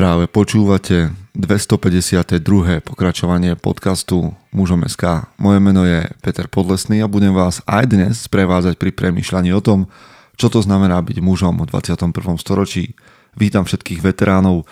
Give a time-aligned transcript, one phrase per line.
[0.00, 2.40] Práve počúvate 252.
[2.80, 5.28] pokračovanie podcastu Mužom SK.
[5.36, 9.92] Moje meno je Peter Podlesný a budem vás aj dnes sprevázať pri premýšľaní o tom,
[10.40, 12.16] čo to znamená byť mužom v 21.
[12.40, 12.96] storočí.
[13.36, 14.64] Vítam všetkých veteránov,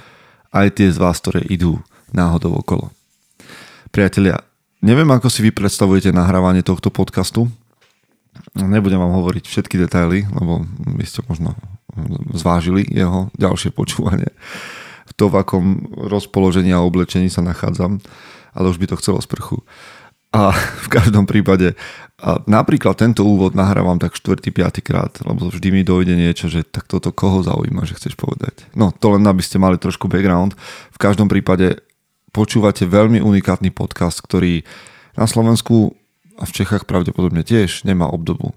[0.48, 1.76] aj tie z vás, ktoré idú
[2.08, 2.88] náhodou okolo.
[3.92, 4.40] Priatelia,
[4.80, 7.52] neviem, ako si vy predstavujete nahrávanie tohto podcastu.
[8.56, 11.52] Nebudem vám hovoriť všetky detaily, lebo by ste možno
[12.32, 14.32] zvážili jeho ďalšie počúvanie
[15.19, 15.66] to, v akom
[15.98, 17.99] rozpoložení a oblečení sa nachádzam,
[18.54, 19.67] ale už by to chcelo sprchu.
[20.31, 20.54] A
[20.86, 21.75] v každom prípade,
[22.22, 24.39] a napríklad tento úvod nahrávam tak 4.
[24.39, 24.86] 5.
[24.86, 28.71] krát, lebo vždy mi dojde niečo, že tak toto koho zaujíma, že chceš povedať.
[28.79, 30.54] No, to len aby ste mali trošku background.
[30.95, 31.82] V každom prípade
[32.31, 34.62] počúvate veľmi unikátny podcast, ktorý
[35.19, 35.98] na Slovensku
[36.39, 38.55] a v Čechách pravdepodobne tiež nemá obdobu.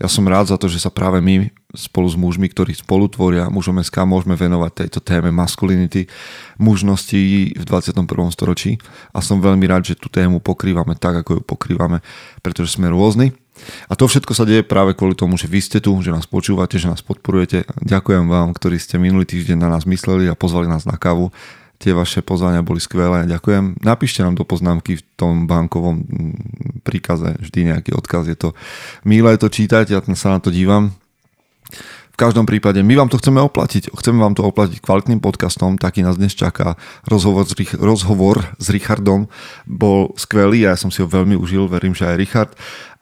[0.00, 3.76] Ja som rád za to, že sa práve my spolu s mužmi, ktorí spolutvoria mužom
[3.84, 6.08] SK, môžeme venovať tejto téme maskulinity,
[6.56, 7.20] mužnosti
[7.52, 8.08] v 21.
[8.32, 8.80] storočí
[9.12, 12.00] a som veľmi rád, že tú tému pokrývame tak, ako ju pokrývame,
[12.40, 13.36] pretože sme rôzni.
[13.86, 16.80] A to všetko sa deje práve kvôli tomu, že vy ste tu, že nás počúvate,
[16.80, 17.68] že nás podporujete.
[17.84, 21.28] Ďakujem vám, ktorí ste minulý týždeň na nás mysleli a pozvali nás na kávu
[21.80, 23.80] Tie vaše pozvania boli skvelé, ďakujem.
[23.80, 28.28] Napíšte nám do poznámky v tom bankovom mm, príkaze vždy nejaký odkaz.
[28.28, 28.52] Je to
[29.08, 30.92] milé to čítať, ja sa na to dívam.
[32.12, 33.96] V každom prípade my vám to chceme oplatiť.
[33.96, 36.76] Chceme vám to oplatiť kvalitným podcastom, taký nás dnes čaká.
[37.08, 39.32] Rozhovor s, rozhovor s Richardom
[39.64, 42.52] bol skvelý, ja som si ho veľmi užil, verím, že aj Richard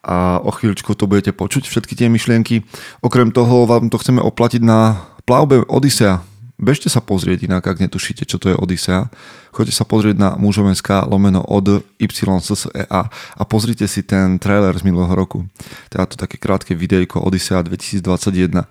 [0.07, 2.63] a o chvíľučku to budete počuť, všetky tie myšlienky.
[3.03, 6.23] Okrem toho vám to chceme oplatiť na plavbe Odisea
[6.59, 9.07] Bežte sa pozrieť inak, ak netušíte, čo to je Odisea.
[9.55, 15.15] Choďte sa pozrieť na mužovenská lomeno od YSSEA a pozrite si ten trailer z minulého
[15.15, 15.47] roku.
[15.87, 18.67] Teda to také krátke videjko Odisea 2021.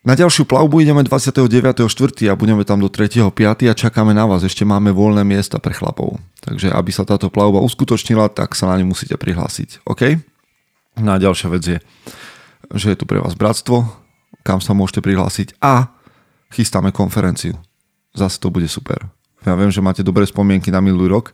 [0.00, 2.30] Na ďalšiu plavbu ideme 29.4.
[2.30, 3.34] a budeme tam do 3.5.
[3.66, 4.46] a čakáme na vás.
[4.46, 6.22] Ešte máme voľné miesta pre chlapov.
[6.40, 9.82] Takže aby sa táto plavba uskutočnila, tak sa na ňu musíte prihlásiť.
[9.90, 10.22] OK?
[11.02, 11.78] No a ďalšia vec je,
[12.78, 13.90] že je tu pre vás bratstvo,
[14.46, 15.99] kam sa môžete prihlásiť a
[16.50, 17.54] chystáme konferenciu.
[18.12, 19.06] Zase to bude super.
[19.46, 21.32] Ja viem, že máte dobré spomienky na minulý rok,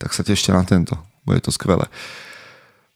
[0.00, 0.98] tak sa tešte na tento.
[1.22, 1.86] Bude to skvelé.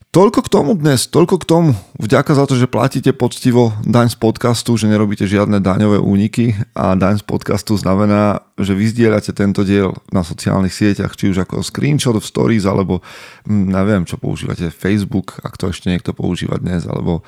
[0.09, 1.71] Toľko k tomu dnes, toľko k tomu.
[2.01, 6.97] Vďaka za to, že platíte poctivo daň z podcastu, že nerobíte žiadne daňové úniky a
[6.97, 11.61] daň z podcastu znamená, že vy zdieľate tento diel na sociálnych sieťach, či už ako
[11.61, 13.05] screenshot v stories, alebo
[13.45, 17.21] hm, neviem, čo používate, Facebook, ak to ešte niekto používa dnes, alebo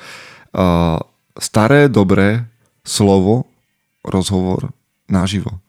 [0.57, 0.97] uh,
[1.37, 2.49] staré, dobré
[2.81, 3.50] slovo
[4.05, 4.73] rozhovor
[5.11, 5.61] naživo.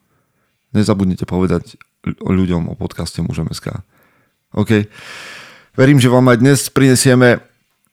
[0.72, 1.76] Nezabudnite povedať
[2.08, 3.84] ľuďom o podcaste Mužom.sk.
[4.56, 4.88] OK.
[5.76, 7.44] Verím, že vám aj dnes prinesieme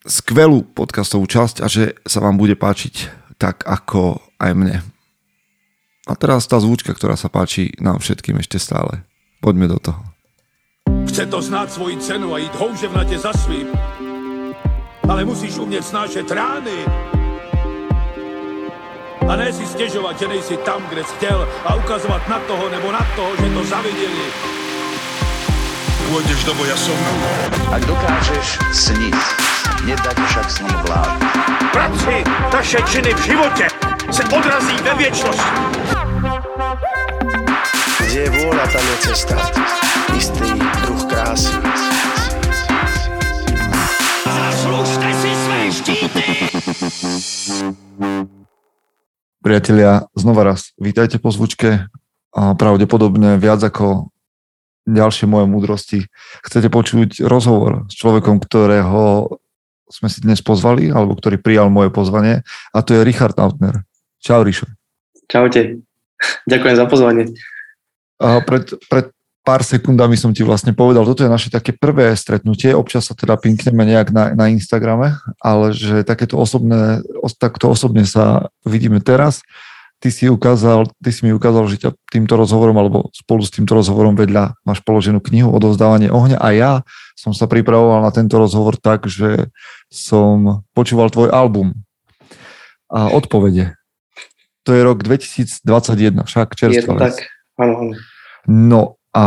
[0.07, 4.77] skvelú podcastovú časť a že sa vám bude páčiť tak ako aj mne.
[6.09, 9.05] A teraz tá zvučka, ktorá sa páči nám všetkým ešte stále.
[9.39, 10.03] Poďme do toho.
[11.07, 13.69] Chce to znáť svoji cenu a ísť houževnate za svým.
[15.05, 16.85] Ale musíš umieť snášať rány
[19.29, 22.93] a ne si stěžovat, že nejsi tam, kde jsi chtěl a ukazovat na toho nebo
[22.93, 24.33] na toho, že to zaviděli.
[26.09, 26.97] Pôjdeš do boja som.
[27.69, 29.13] Ak dokážeš sniť,
[29.85, 31.21] nedať však sním vlád.
[31.69, 33.69] Práci, taše činy v životě
[34.09, 35.61] se odrazí ve věčnosti.
[38.09, 39.37] Kde je vôľa, tam je cesta.
[40.17, 40.49] Istý
[40.81, 41.53] druh krásy.
[44.25, 46.25] Zaslužte si své štíty!
[49.49, 51.89] Priatelia, znova raz, vítajte po zvučke
[52.37, 54.13] a pravdepodobne viac ako
[54.85, 55.99] ďalšie moje múdrosti.
[56.45, 59.33] Chcete počuť rozhovor s človekom, ktorého
[59.89, 62.45] sme si dnes pozvali, alebo ktorý prijal moje pozvanie
[62.77, 63.89] a to je Richard Nautner.
[64.21, 64.69] Čau, Rišo.
[65.33, 65.81] Čaute.
[66.45, 67.33] Ďakujem za pozvanie.
[68.21, 69.17] A pred, pred
[69.49, 73.41] pár sekundami som ti vlastne povedal, toto je naše také prvé stretnutie, občas sa teda
[73.41, 77.01] pinkneme nejak na, na Instagrame, ale že takéto osobné,
[77.41, 79.41] takto osobne sa vidíme teraz.
[80.05, 83.73] Ty si, ukázal, ty si mi ukázal, že ťa týmto rozhovorom alebo spolu s týmto
[83.73, 86.73] rozhovorom vedľa máš položenú knihu Odovzdávanie ohňa a ja
[87.19, 89.51] som sa pripravoval na tento rozhovor tak, že
[89.89, 91.73] som počúval tvoj album
[92.93, 93.75] a odpovede.
[94.69, 95.65] To je rok 2021,
[96.29, 97.17] však čerstvá Je tak,
[97.57, 97.93] áno, áno.
[98.47, 99.25] No a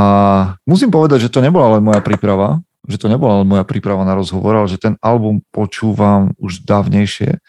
[0.65, 4.17] musím povedať, že to nebola len moja príprava, že to nebola len moja príprava na
[4.17, 7.41] rozhovor, ale že ten album počúvam už dávnejšie.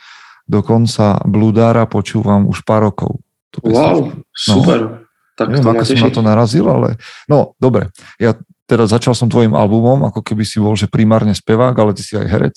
[0.48, 3.20] Dokonca Bludára počúvam už pár rokov.
[3.56, 4.78] To wow, super.
[4.80, 4.88] No,
[5.36, 7.92] tak neviem, ako som na to narazil, ale no, dobre.
[8.20, 8.36] Ja
[8.68, 12.16] teda začal som tvojim albumom, ako keby si bol, že primárne spevák, ale ty si
[12.16, 12.56] aj herec.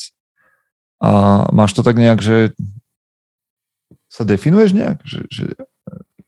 [1.04, 2.56] A máš to tak nejak, že
[4.08, 5.04] sa definuješ nejak?
[5.04, 5.46] Že, že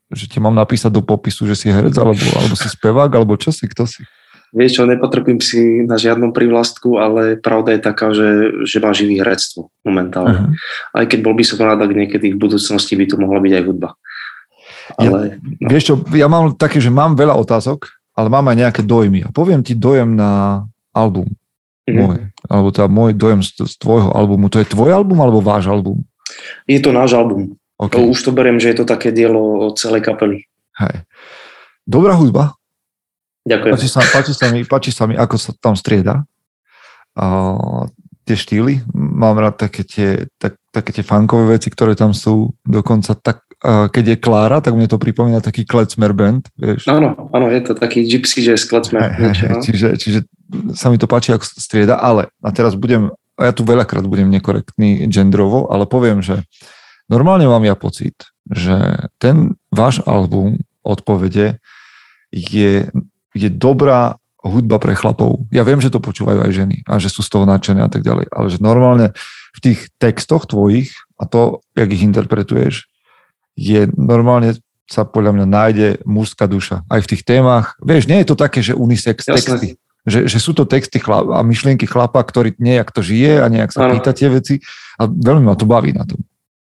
[0.08, 3.52] že ti mám napísať do popisu, že si herec, alebo, alebo si spevák, alebo čo
[3.52, 4.04] si, kto si?
[4.48, 9.20] Vieš čo, nepotrpím si na žiadnom privlastku, ale pravda je taká, že, že má živý
[9.20, 10.48] herectvo momentálne.
[10.48, 10.96] Uh-huh.
[10.96, 13.64] Aj keď bol by som rád, ak niekedy v budúcnosti by to mohla byť aj
[13.68, 13.88] hudba.
[14.96, 15.68] Ale, ja, no.
[15.68, 19.28] Vieš čo, ja mám také, že mám veľa otázok, ale mám aj nejaké dojmy.
[19.28, 20.64] A poviem ti dojem na
[20.96, 21.28] album
[21.84, 22.00] mm-hmm.
[22.00, 22.18] môj,
[22.48, 24.48] alebo teda môj dojem z, z tvojho albumu.
[24.48, 26.08] To je tvoj album alebo váš album?
[26.64, 27.56] Je to náš album.
[27.78, 28.02] Okay.
[28.10, 30.50] Už to beriem, že je to také dielo celej kapely.
[30.82, 31.06] Hej.
[31.86, 32.58] Dobrá hudba.
[33.46, 33.72] Ďakujem.
[33.78, 36.26] Páči sa, páči sa, mi, páči sa mi, ako sa tam strieda.
[37.14, 37.86] Uh,
[38.26, 38.82] tie štýly.
[38.92, 42.52] Mám rád také tie, tak, také tie funkové veci, ktoré tam sú.
[42.66, 46.50] Dokonca tak, uh, keď je Klára, tak mne to pripomína taký Klezmer band.
[46.58, 46.90] Vieš?
[46.90, 49.14] Áno, áno, je to taký gypsy jazz Klezmer.
[49.14, 49.62] Hey, hey, no.
[49.62, 50.26] čiže, čiže
[50.74, 54.28] sa mi to páči, ako strieda, ale a teraz budem, a ja tu veľakrát budem
[54.28, 56.42] nekorektný gendrovo, ale poviem, že
[57.08, 61.60] Normálne mám ja pocit, že ten váš album odpovede
[62.32, 62.88] je,
[63.32, 65.48] je dobrá hudba pre chlapov.
[65.50, 68.06] Ja viem, že to počúvajú aj ženy a že sú z toho nadšené a tak
[68.06, 69.16] ďalej, ale že normálne
[69.56, 72.86] v tých textoch tvojich a to, jak ich interpretuješ,
[73.58, 74.54] je normálne
[74.88, 76.86] sa podľa mňa nájde mužská duša.
[76.88, 77.76] Aj v tých témach.
[77.84, 79.36] Vieš, nie je to také, že unisex Jasne.
[79.36, 79.68] texty.
[80.08, 83.68] Že, že sú to texty chlap, a myšlienky chlapa, ktorý nejak to žije a nejak
[83.68, 84.00] sa ano.
[84.00, 84.56] pýta tie veci
[84.96, 86.24] a veľmi ma to baví na tom.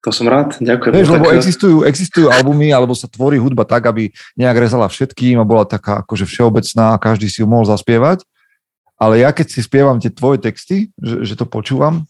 [0.01, 0.93] To som rád, ďakujem.
[0.97, 5.45] Vieš, lebo existujú, existujú albumy, alebo sa tvorí hudba tak, aby nejak rezala všetkým a
[5.45, 8.25] bola taká akože všeobecná a každý si ju mohol zaspievať.
[8.97, 12.09] Ale ja keď si spievam tie tvoje texty, že, že to počúvam,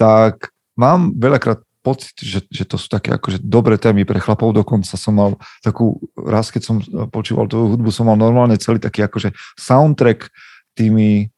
[0.00, 0.48] tak
[0.80, 4.56] mám veľakrát pocit, že, že to sú také akože dobré témy pre chlapov.
[4.56, 5.30] Dokonca som mal
[5.60, 6.76] takú, raz keď som
[7.12, 10.32] počúval tú hudbu, som mal normálne celý taký akože soundtrack
[10.74, 11.30] tými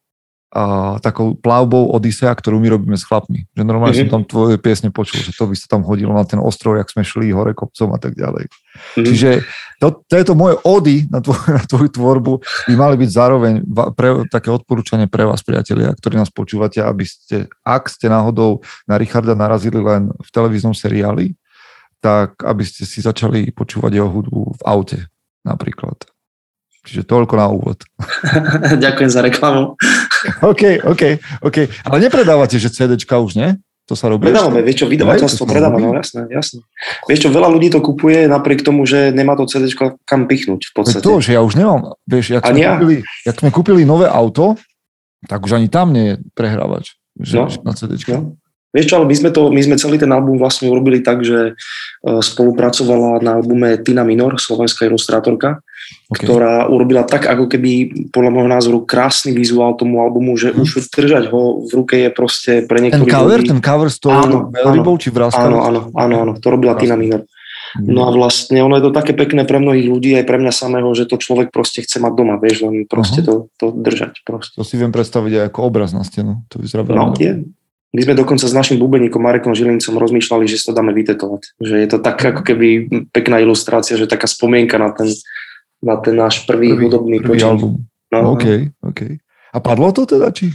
[0.49, 3.45] a, takou plavbou Odisea, ktorú my robíme s chlapmi.
[3.53, 4.09] Že normálne mm-hmm.
[4.09, 6.89] som tam tvoje piesne počul, že to by sa tam hodilo na ten ostrov, jak
[6.89, 8.49] sme šli hore kopcom a tak ďalej.
[8.49, 9.05] Mm-hmm.
[9.05, 9.31] Čiže
[9.79, 12.33] to, tieto moje ody na, tvoj, na tvoju tvorbu
[12.67, 13.55] by mali byť zároveň
[13.95, 18.99] pre, také odporúčanie pre vás, priatelia, ktorí nás počúvate, aby ste, ak ste náhodou na
[18.99, 21.37] Richarda narazili len v televíznom seriáli,
[21.99, 24.99] tak aby ste si začali počúvať jeho hudbu v aute
[25.47, 25.99] napríklad.
[26.89, 27.85] Čiže toľko na úvod.
[28.85, 29.77] Ďakujem za reklamu.
[30.51, 31.03] OK, OK,
[31.45, 31.57] OK.
[31.85, 33.61] Ale nepredávate, že CDčka už, nie?
[33.89, 36.61] To sa robí Predávame, vieš čo, vydavateľstvo predáva, no jasné, jasné.
[37.09, 39.73] Vieš čo, veľa ľudí to kupuje napriek tomu, že nemá to CD
[40.05, 41.05] kam pichnúť v podstate.
[41.09, 42.77] To, že ja už nemám, vieš, jak, sme, ja.
[42.77, 44.61] kúpili, jak sme kúpili nové auto,
[45.25, 47.97] tak už ani tam nie je prehrávač že, no, na CD.
[48.13, 48.37] No.
[48.77, 51.53] Vieš čo, ale my sme, to, my sme celý ten album vlastne urobili tak, že
[51.53, 51.53] e,
[52.05, 55.65] spolupracovala na albume Tina Minor, slovenská ilustrátorka,
[56.09, 56.25] okay.
[56.25, 57.71] ktorá urobila tak, ako keby
[58.09, 60.65] podľa môjho názoru krásny vizuál tomu albumu, že hmm.
[60.65, 63.51] už držať ho v ruke je proste pre niektorých Ten cover, ľudí...
[63.53, 64.13] ten cover s tou
[64.51, 65.45] veľrybou či vráskou?
[65.45, 67.29] Áno, áno, áno, áno, to robila Tina Minor.
[67.77, 70.89] No a vlastne ono je to také pekné pre mnohých ľudí, aj pre mňa samého,
[70.97, 73.45] že to človek proste chce mať doma, vieš, len proste uh-huh.
[73.61, 74.25] to, to držať.
[74.25, 74.57] Proste.
[74.57, 76.41] To si viem predstaviť aj ako obraz na stenu.
[76.49, 77.45] To vyzerá no, je.
[77.89, 81.57] My sme dokonca s našim bubeníkom Marekom Žilincom rozmýšľali, že sa to dáme vytetovať.
[81.57, 82.69] Že je to tak ako keby
[83.17, 85.09] pekná ilustrácia, že taká spomienka na ten,
[85.83, 87.49] na ten náš prvý, prvý hudobný prvý počin.
[87.49, 87.73] album.
[88.11, 88.47] No, OK,
[88.83, 89.01] OK.
[89.53, 90.51] A padlo to teda, či?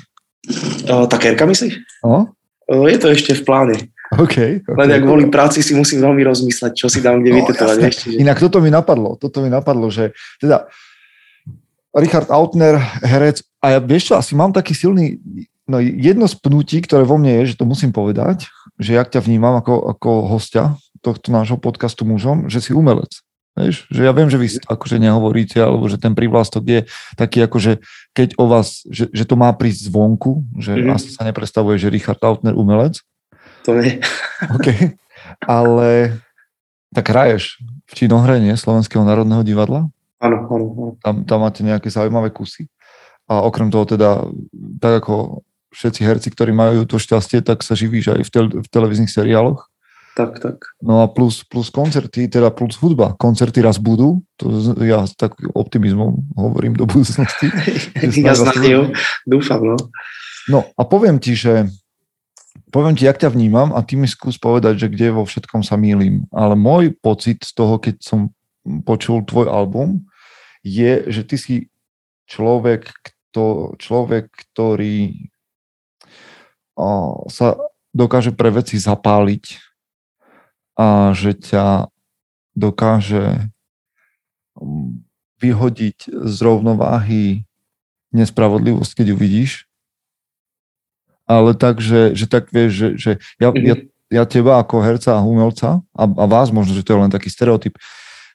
[0.90, 2.04] Uh, tá kerka myslíš?
[2.04, 2.34] No?
[2.68, 3.76] Uh, je to ešte v pláne.
[4.14, 4.20] OK.
[4.20, 4.52] okay.
[4.68, 7.78] Len ak kvôli práci si musím veľmi rozmýšľať, čo si dám kde no, vytetovať.
[7.88, 8.18] Ešte, že...
[8.20, 10.68] Inak toto mi napadlo, toto mi napadlo, že teda
[11.94, 15.22] Richard Autner, herec, a ja vieš čo, asi mám taký silný,
[15.70, 18.50] no jedno z pnutí, ktoré vo mne je, že to musím povedať,
[18.82, 20.74] že ja ťa vnímam ako, ako hostia
[21.06, 23.22] tohto nášho podcastu mužom, že si umelec.
[23.54, 26.80] Vieš, že ja viem, že vy akože nehovoríte, alebo že ten prívlastok je
[27.14, 27.86] taký akože,
[28.18, 30.96] keď o vás, že, že to má prísť zvonku, že mm-hmm.
[30.98, 32.98] asi sa nepredstavuje, že Richard Autner umelec.
[33.70, 34.02] To nie.
[34.58, 34.98] OK.
[35.46, 36.18] Ale
[36.94, 38.58] tak hraješ v činohre, nie?
[38.58, 39.86] Slovenského národného divadla?
[40.18, 40.98] Áno, áno.
[41.04, 42.66] Tam, tam máte nejaké zaujímavé kusy.
[43.30, 44.24] A okrem toho teda,
[44.82, 48.68] tak ako všetci herci, ktorí majú to šťastie, tak sa živíš aj v, tel- v
[48.70, 49.73] televíznych seriáloch.
[50.14, 50.58] Tak, tak.
[50.78, 53.18] No a plus, plus koncerty, teda plus hudba.
[53.18, 54.54] Koncerty raz budú, to
[54.86, 57.50] ja s takým optimizmom hovorím do budúcnosti.
[58.22, 58.46] ja s
[59.26, 59.78] dúfam, no.
[60.46, 61.66] No a poviem ti, že
[62.70, 65.82] poviem ti, jak ťa vnímam a ty mi skús povedať, že kde vo všetkom sa
[65.82, 66.30] mýlim.
[66.30, 68.30] Ale môj pocit z toho, keď som
[68.86, 70.06] počul tvoj album,
[70.62, 71.56] je, že ty si
[72.30, 75.30] človek, kto, človek ktorý
[76.78, 77.58] o, sa
[77.94, 79.73] dokáže pre veci zapáliť
[80.74, 81.90] a že ťa
[82.54, 83.50] dokáže
[84.58, 85.02] um,
[85.42, 87.46] vyhodiť z rovnováhy
[88.14, 89.52] nespravodlivosť, keď ju vidíš.
[91.26, 93.12] Ale tak, že, že tak vieš, že, že
[93.42, 93.68] ja, mm-hmm.
[93.68, 93.76] ja,
[94.22, 97.32] ja teba ako herca a umelca a, a vás, možno, že to je len taký
[97.32, 97.80] stereotyp,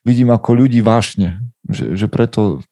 [0.03, 2.65] vidím ako ľudí vášne, že, že preto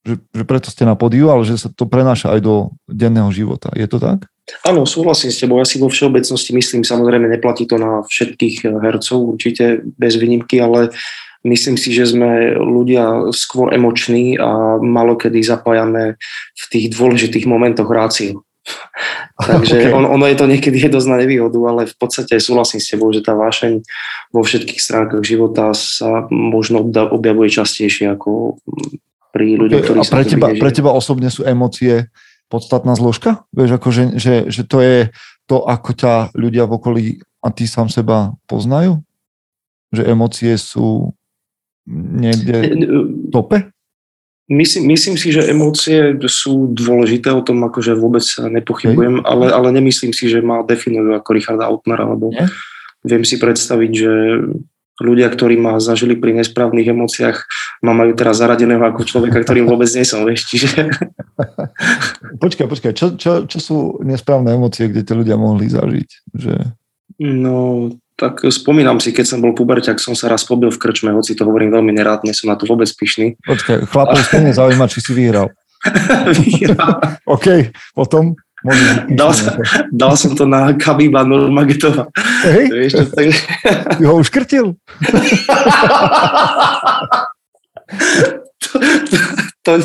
[0.00, 2.54] že, že preto ste na podiu, ale že sa to prenáša aj do
[2.88, 3.68] denného života.
[3.76, 4.24] Je to tak?
[4.66, 5.58] Áno, súhlasím s tebou.
[5.60, 10.94] Ja si vo všeobecnosti myslím, samozrejme neplatí to na všetkých hercov, určite bez výnimky, ale
[11.44, 16.20] myslím si, že sme ľudia skôr emoční a malokedy zapájame
[16.56, 18.44] v tých dôležitých momentoch ráciu.
[19.40, 19.92] Takže okay.
[19.92, 23.08] on, ono je to niekedy je dosť na nevýhodu, ale v podstate súhlasím s tebou,
[23.12, 23.80] že tá vášeň
[24.30, 28.60] vo všetkých stránkach života sa možno objavuje častejšie ako
[29.30, 32.10] pri ľuďoch, ktorí A pre teba, pre teba osobne sú emócie
[32.50, 33.46] podstatná zložka?
[33.54, 34.04] Vieš, ako že,
[34.50, 35.14] že, to je
[35.46, 37.04] to, ako ťa ľudia v okolí
[37.40, 39.00] a ty sám seba poznajú?
[39.94, 41.14] Že emócie sú
[41.86, 43.70] niekde v tope?
[44.50, 49.30] Myslím, myslím si, že emócie sú dôležité, o tom akože vôbec nepochybujem, okay.
[49.30, 52.50] ale, ale nemyslím si, že ma definujú ako Richard Altner, alebo Nie?
[53.06, 54.12] viem si predstaviť, že
[55.00, 57.36] ľudia, ktorí ma zažili pri nesprávnych emóciách,
[57.80, 60.92] ma majú teraz zaradeného ako človeka, ktorým vôbec nie som, vieš, čiže...
[62.44, 66.08] Počkaj, počkaj, čo, čo, čo sú nesprávne emócie, kde tie ľudia mohli zažiť?
[66.36, 66.54] Že...
[67.20, 67.88] No,
[68.20, 71.48] tak spomínam si, keď som bol puberťak, som sa raz pobil v krčme, hoci to
[71.48, 73.40] hovorím veľmi nerád, nie som na to vôbec pyšný.
[73.48, 75.48] Počkaj, chlapov stejne zaujíma, či si vyhral.
[76.44, 77.00] vyhral.
[77.34, 78.36] OK, potom?
[79.08, 79.56] Dal, sa,
[79.88, 82.12] dal som to na Kabiba Nurmagedova.
[82.44, 83.32] Hej, Vieš, to, tak...
[83.96, 84.76] ty ho uškrtil.
[88.60, 89.16] to, to,
[89.60, 89.76] to,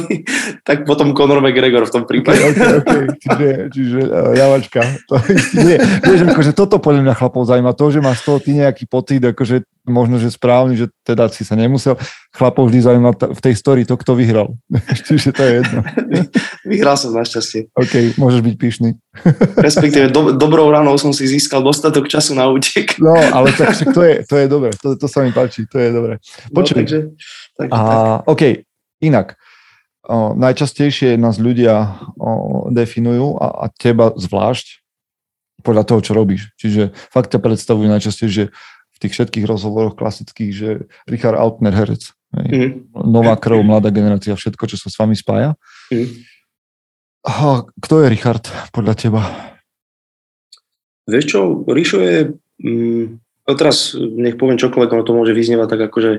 [0.63, 2.39] tak potom Conor McGregor v tom prípade.
[2.55, 3.01] Okay, okay.
[3.19, 4.79] Čiže, čiže uh, javačka.
[5.11, 5.19] To,
[5.67, 7.75] nie, vieš, akože toto podľa mňa chlapov zaujíma.
[7.75, 11.43] To, že máš z toho ty nejaký pocit, akože možno, že správny, že teda si
[11.43, 11.99] sa nemusel.
[12.31, 14.55] Chlapov vždy zaujíma v tej story to, kto vyhral.
[15.11, 15.79] čiže to je jedno.
[16.71, 17.69] Vyhral som našťastie.
[17.75, 18.89] OK, môžeš byť pyšný.
[19.59, 22.95] Respektíve do, dobrou ranou som si získal dostatok času na útek.
[22.97, 24.71] No, ale tak to je, to je dobre.
[24.81, 26.17] To, to sa mi páči, to je dobre.
[26.49, 26.73] Počuj.
[26.73, 26.99] No, takže,
[27.59, 27.79] takže, a,
[28.23, 28.33] tak.
[28.33, 28.41] OK,
[29.05, 29.37] inak
[30.05, 34.85] o, najčastejšie nás ľudia o, definujú a, a teba zvlášť
[35.65, 36.53] podľa toho, čo robíš.
[36.61, 38.53] Čiže fakt ťa predstavujú najčastejšie
[38.95, 40.69] v tých všetkých rozhovoroch klasických, že
[41.09, 42.15] Richard Altner herec.
[42.31, 42.91] Mm.
[42.93, 45.57] Nová krv, mladá generácia, všetko, čo sa s vami spája.
[45.91, 46.23] Mm.
[47.25, 49.21] A kto je Richard podľa teba?
[51.09, 52.17] Vieš čo, Rišo je
[52.61, 53.05] mm,
[53.45, 56.11] No teraz nech poviem čokoľvek, ono to môže vyznievať tak ako, že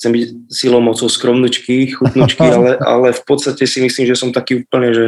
[0.00, 4.64] chcem byť silou mocou skromnučky, chutnučky, ale, ale v podstate si myslím, že som taký
[4.64, 5.06] úplne, že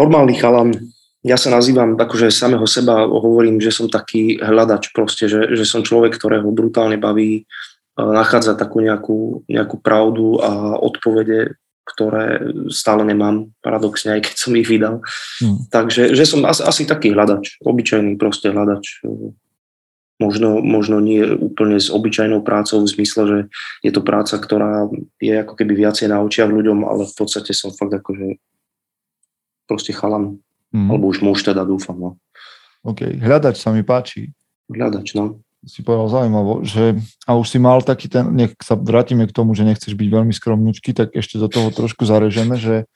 [0.00, 0.72] normálny chalan.
[1.20, 5.84] Ja sa nazývam akože samého seba, hovorím, že som taký hľadač proste, že, že som
[5.84, 7.44] človek, ktorého brutálne baví
[8.00, 14.64] nachádzať takú nejakú, nejakú pravdu a odpovede, ktoré stále nemám, paradoxne, aj keď som ich
[14.64, 15.04] vydal.
[15.44, 15.68] Hmm.
[15.68, 19.04] Takže že som asi, asi taký hľadač, obyčajný proste hľadač
[20.20, 23.38] možno, možno nie úplne s obyčajnou prácou v zmysle, že
[23.80, 27.72] je to práca, ktorá je ako keby viacej na očiach ľuďom, ale v podstate som
[27.72, 28.36] fakt akože
[29.64, 30.38] proste chalan.
[30.70, 30.92] Mm.
[30.92, 31.96] Alebo už muž teda dúfam.
[31.96, 32.10] No.
[32.84, 34.30] OK, hľadač sa mi páči.
[34.70, 35.42] Hľadač, no.
[35.60, 36.96] Si povedal zaujímavo, že
[37.28, 40.32] a už si mal taký ten, nech sa vrátime k tomu, že nechceš byť veľmi
[40.32, 42.88] skromnúčky, tak ešte do toho trošku zarežeme, že,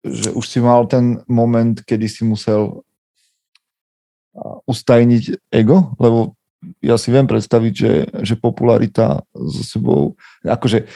[0.00, 2.80] že už si mal ten moment, kedy si musel
[4.64, 6.32] ustajniť ego, lebo
[6.82, 7.92] ja si viem predstaviť, že,
[8.22, 10.02] že popularita so sebou,
[10.46, 10.86] akože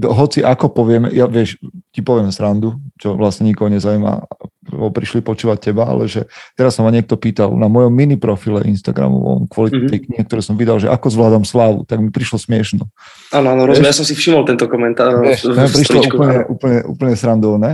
[0.00, 1.60] hoci ako povieme, ja vieš,
[1.92, 4.24] ti poviem srandu, čo vlastne nikoho nezaujíma,
[4.72, 6.24] prišli počúvať teba, ale že
[6.56, 9.90] teraz sa ma niekto pýtal na mojom mini profile Instagramovom kvôli mm-hmm.
[9.92, 12.88] tej knihe, ktoré som vydal, že ako zvládam slávu, tak mi prišlo smiešno.
[13.36, 15.20] Áno, áno, rozumiem, ja som si všimol tento komentár.
[15.20, 17.70] Vieš, v, v prišlo úplne, úplne, úplne srandovné,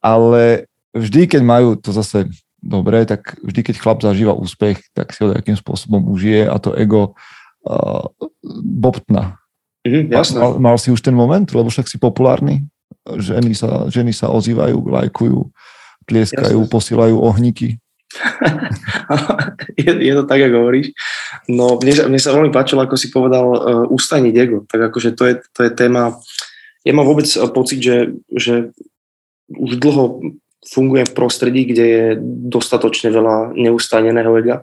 [0.00, 5.22] ale vždy, keď majú to zase dobre, tak vždy, keď chlap zažíva úspech, tak si
[5.22, 7.14] ho nejakým spôsobom užije a to ego
[7.66, 8.04] uh,
[8.58, 9.38] bobtna.
[9.86, 10.38] Mhm, jasné.
[10.42, 12.66] Mal, mal si už ten moment, lebo však si populárny,
[13.06, 15.38] ženy sa, ženy sa ozývajú, lajkujú,
[16.10, 16.72] tlieskajú, jasné.
[16.72, 17.78] posielajú ohníky.
[19.80, 20.96] je, je to tak, ako hovoríš.
[21.46, 24.64] No, mne, mne sa veľmi páčilo, ako si povedal, uh, ustaniť ego.
[24.66, 26.16] Tak akože to je, to je téma,
[26.82, 28.72] ja mám vôbec pocit, že, že
[29.52, 30.20] už dlho
[30.64, 32.04] fungujem v prostredí, kde je
[32.50, 34.56] dostatočne veľa neustáneného ega.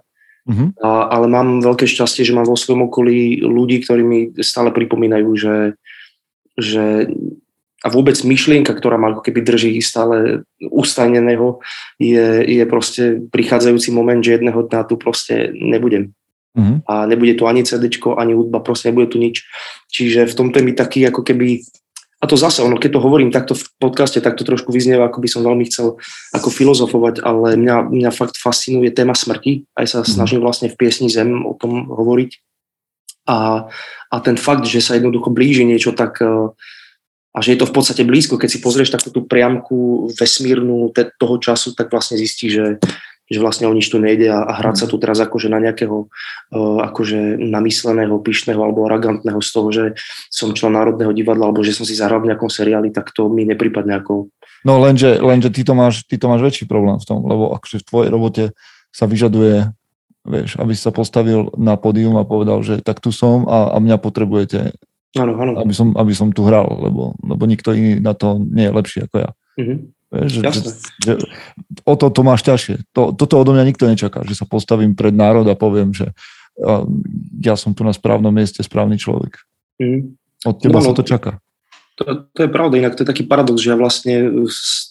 [0.45, 0.69] Uh-huh.
[0.83, 5.29] A, ale mám veľké šťastie, že mám vo svojom okolí ľudí, ktorí mi stále pripomínajú,
[5.33, 5.57] že,
[6.59, 7.09] že
[7.81, 11.61] a vôbec myšlienka, ktorá ma ako keby drží stále ustaneného,
[12.01, 16.13] je, je proste prichádzajúci moment, že jedného dňa tu proste nebudem.
[16.55, 16.79] Uh-huh.
[16.87, 19.43] A nebude tu ani CD, ani hudba, proste nebude tu nič.
[19.91, 21.61] Čiže v tomto je mi taký ako keby
[22.15, 25.19] a to zase, ono, keď to hovorím takto v podcaste, tak to trošku vyznieva, ako
[25.19, 25.99] by som veľmi chcel
[26.31, 29.67] ako filozofovať, ale mňa, mňa fakt fascinuje téma smrti.
[29.75, 30.07] Aj sa mhm.
[30.07, 32.31] snažím vlastne v piesni Zem o tom hovoriť.
[33.25, 33.67] A,
[34.13, 36.53] a ten fakt, že sa jednoducho blíži niečo tak e,
[37.35, 41.35] a že je to v podstate blízko, keď si pozrieš takú tú priamku vesmírnu toho
[41.41, 42.79] času, tak vlastne zistí, že,
[43.25, 46.05] že vlastne o nič tu nejde a, a hrať sa tu teraz akože na nejakého
[46.05, 49.83] uh, akože namysleného, pyšného alebo arrogantného z toho, že
[50.29, 53.43] som člen Národného divadla alebo že som si zahral v nejakom seriáli, tak to mi
[53.49, 54.29] nepripadne ako...
[54.61, 57.81] No lenže, lenže ty, to máš, ty to máš väčší problém v tom, lebo akože
[57.81, 58.43] v tvojej robote
[58.93, 59.73] sa vyžaduje,
[60.25, 63.97] vieš, aby sa postavil na pódium a povedal, že tak tu som a, a mňa
[63.97, 64.73] potrebujete,
[65.15, 65.51] ano, ano.
[65.63, 68.99] Aby, som, aby som tu hral, lebo, lebo nikto iný na to nie je lepší
[69.07, 69.29] ako ja.
[69.55, 69.77] Mm-hmm.
[70.13, 70.61] Že, že,
[71.01, 71.13] že,
[71.83, 72.87] o to, to máš ťažšie.
[72.93, 76.13] To, toto odo mňa nikto nečaká, že sa postavím pred národ a poviem, že
[77.43, 79.43] ja som tu na správnom mieste, správny človek.
[79.81, 80.15] Mm.
[80.45, 81.41] Od teba no, sa to čaká.
[81.95, 84.43] To, to je pravda, inak to je taký paradox, že ja vlastne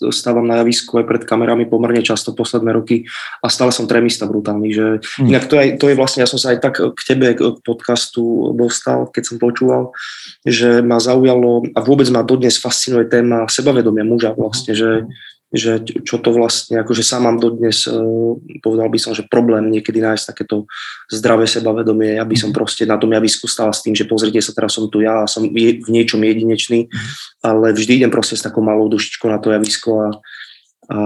[0.09, 3.05] stávam na javisku aj pred kamerami pomerne často posledné roky
[3.45, 4.87] a stále som tremista brutálny, že
[5.21, 5.29] mm.
[5.29, 8.57] inak to je, to je vlastne, ja som sa aj tak k tebe, k podcastu
[8.57, 9.93] dostal, keď som počúval,
[10.49, 15.05] že ma zaujalo a vôbec ma dodnes fascinuje téma sebavedomia muža vlastne, že
[15.55, 20.03] že čo to vlastne, akože sám mám dodnes, uh, povedal by som, že problém niekedy
[20.03, 20.67] nájsť takéto
[21.07, 22.19] zdravé sebavedomie.
[22.19, 22.57] Ja by som mhm.
[22.59, 25.31] proste na tom javisku stál s tým, že pozrite sa, teraz som tu ja a
[25.31, 27.09] som v niečom jedinečný, mhm.
[27.47, 30.09] ale vždy idem proste s takou malou dušičkou na to javisko a,
[30.91, 30.99] a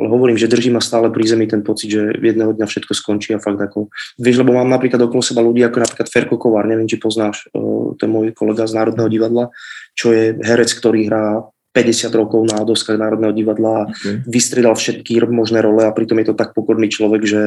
[0.00, 3.36] ale hovorím, že drží ma stále pri zemi ten pocit, že jedného dňa všetko skončí
[3.36, 6.88] a fakt ako, vieš, lebo mám napríklad okolo seba ľudí ako napríklad Ferko Kovár, neviem,
[6.88, 9.52] či poznáš, to je môj kolega z Národného divadla,
[9.92, 14.26] čo je herec, ktorý hrá 50 rokov na doskách Národného divadla a okay.
[14.26, 17.44] vystredal všetky možné role a pritom je to tak pokorný človek, že,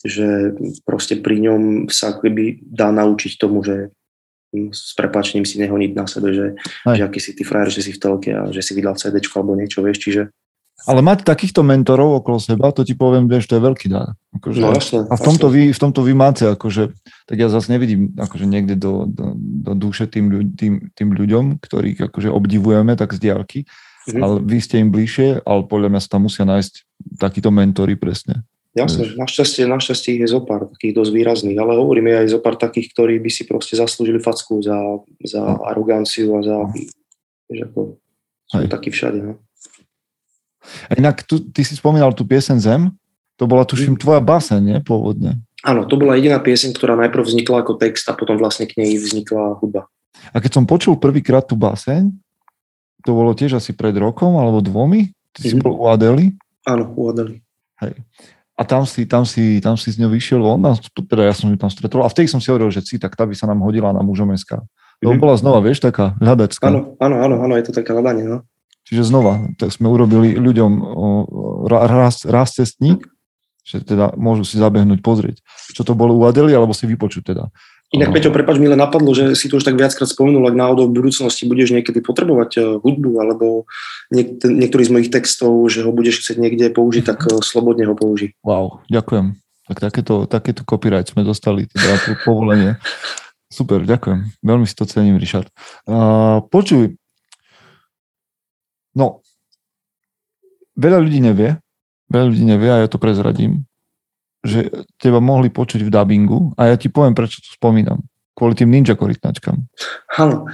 [0.00, 0.56] že
[0.88, 3.92] proste pri ňom sa keby dá naučiť tomu, že
[4.52, 8.00] s prepačením si nehoniť na sebe, že, že aký si ty frajer, že si v
[8.00, 10.22] telke a že si vydal CD alebo niečo, vieš, čiže
[10.86, 14.18] ale mať takýchto mentorov okolo seba, to ti poviem, že to je veľký dar.
[14.34, 16.90] Akože, no, jasne, a v tomto, vy, v tomto vy máte, akože,
[17.28, 22.10] tak ja zase nevidím akože niekde do, do, do duše tým, tým, tým ľuďom, ktorých
[22.10, 24.22] akože obdivujeme tak z diálky, mm-hmm.
[24.22, 26.72] ale vy ste im bližšie, ale podľa mňa sa tam musia nájsť
[27.20, 28.42] takíto mentory presne.
[28.72, 32.96] Jasne, našťastie, našťastie ich je zopár takých dosť výrazných, ale hovorím je aj zopár takých,
[32.96, 34.80] ktorí by si proste zaslúžili facku za,
[35.20, 35.68] za no.
[35.68, 36.72] aroganciu a za, no.
[37.52, 37.80] vieš, ako,
[38.48, 39.44] sú takí všade, no.
[40.88, 42.94] A inak tu, ty si spomínal tú piesen Zem,
[43.36, 45.42] to bola tuším tvoja báseň, nie, pôvodne?
[45.62, 48.98] Áno, to bola jediná pieseň, ktorá najprv vznikla ako text a potom vlastne k nej
[48.98, 49.86] vznikla hudba.
[50.30, 52.10] A keď som počul prvýkrát tú báseň,
[53.02, 55.50] to bolo tiež asi pred rokom alebo dvomi, ty mm-hmm.
[55.50, 55.62] si mhm.
[55.62, 56.34] bol u Adely?
[56.66, 57.42] Áno, u Adely.
[57.82, 57.98] Hej.
[58.54, 60.62] A tam si, tam si, tam si z ňou vyšiel von,
[60.94, 63.26] teda ja som ju tam stretol a vtedy som si hovoril, že si, tak tá
[63.26, 64.62] by sa nám hodila na mužom SK.
[65.02, 65.18] To mm-hmm.
[65.18, 66.62] bola znova, vieš, taká hľadačka.
[66.70, 68.46] Áno, áno, áno, áno, je to také hľadanie, no.
[68.82, 70.72] Čiže znova, tak sme urobili ľuďom
[71.70, 73.06] raz cestník,
[73.62, 75.38] že teda môžu si zabehnúť, pozrieť,
[75.70, 77.44] čo to bolo u Adely, alebo si vypočuť teda.
[77.92, 80.88] Inak, Peťo, prepač, mi len napadlo, že si to už tak viackrát spomenul, ak náhodou
[80.88, 83.68] v budúcnosti budeš niekedy potrebovať e, hudbu, alebo
[84.08, 87.92] niek- niektorý z mojich textov, že ho budeš chcieť niekde použiť, tak e, slobodne ho
[87.92, 88.32] použij.
[88.40, 89.36] Wow, ďakujem.
[89.68, 92.80] Tak takéto, takéto copyright sme dostali, teda povolenie.
[93.52, 94.40] Super, ďakujem.
[94.40, 95.52] Veľmi si to cením, Richard.
[95.84, 96.96] Uh, počuj,
[98.92, 99.24] No,
[100.76, 101.56] veľa ľudí nevie,
[102.12, 103.64] veľa ľudí nevie a ja to prezradím,
[104.42, 108.02] že teba mohli počuť v dubbingu a ja ti poviem, prečo to spomínam.
[108.32, 109.60] Kvôli tým ninja korytnačkám.
[110.16, 110.48] Áno.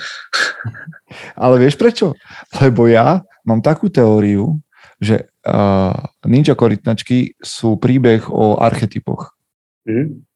[1.42, 2.18] Ale vieš prečo?
[2.58, 4.58] Lebo ja mám takú teóriu,
[4.98, 5.94] že uh,
[6.26, 9.30] ninja korytnačky sú príbeh o archetypoch.
[9.86, 10.26] Mm.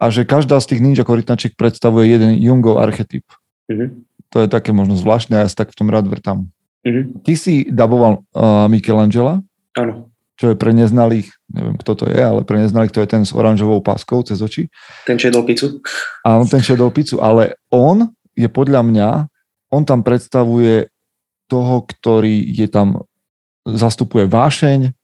[0.00, 3.24] A že každá z tých ninja korytnačiek predstavuje jeden Jungov archetyp.
[3.70, 4.02] Mm.
[4.34, 6.50] To je také možno zvláštne a ja sa tak v tom rád vrtám.
[6.80, 7.04] Mm-hmm.
[7.24, 9.44] Ty si daboval uh, Michelangela,
[9.76, 10.08] Áno.
[10.40, 13.36] čo je pre neznalých, neviem kto to je, ale pre neznalých to je ten s
[13.36, 14.72] oranžovou páskou cez oči.
[15.04, 15.84] Ten čedol pizzu.
[16.24, 19.08] Áno, ten čedol pizzu, ale on je podľa mňa,
[19.68, 20.88] on tam predstavuje
[21.52, 23.04] toho, ktorý je tam,
[23.68, 24.96] zastupuje vášeň,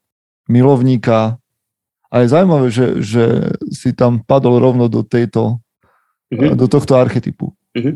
[0.49, 1.37] milovníka
[2.07, 3.25] a je zaujímavé, že, že
[3.69, 5.61] si tam padol rovno do tejto,
[6.33, 6.55] mm-hmm.
[6.57, 7.53] do tohto archetypu.
[7.77, 7.95] Mm-hmm.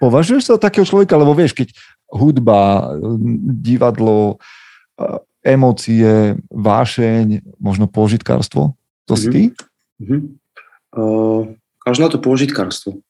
[0.00, 1.68] Považuješ sa takého človeka, lebo vieš, keď
[2.12, 2.92] hudba,
[3.64, 4.36] divadlo,
[5.42, 8.76] emócie, vášeň, možno pôžitkárstvo?
[9.10, 9.32] To si mhm.
[9.32, 9.42] ty?
[10.02, 10.20] Mm-hmm.
[10.92, 11.56] Uh,
[11.88, 13.00] až na to pôžitkárstvo.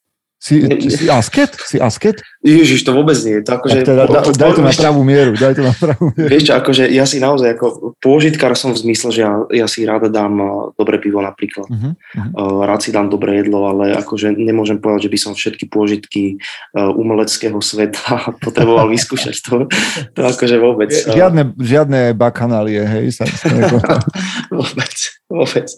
[0.43, 0.59] Si,
[0.91, 1.55] si asket?
[1.63, 2.19] Si asket?
[2.43, 3.39] Ježiš, to vôbec nie.
[3.47, 6.35] To akože, teda, da, daj to na pravú mieru, daj to na pravú mieru.
[6.35, 9.87] Vieš čo, akože ja si naozaj ako pôžitkár som v zmysle, že ja, ja si
[9.87, 10.43] ráda dám
[10.75, 11.71] dobré pivo napríklad.
[11.71, 12.67] Uh-huh, uh-huh.
[12.67, 16.43] Rád si dám dobré jedlo, ale akože nemôžem povedať, že by som všetky pôžitky
[16.75, 19.39] umeleckého sveta potreboval vyskúšať.
[19.47, 19.71] To,
[20.11, 20.91] to akože vôbec.
[20.91, 23.15] Žiadne, žiadne bakanálie, hej?
[23.15, 23.47] Sa, sa
[24.59, 24.99] vôbec,
[25.31, 25.71] vôbec.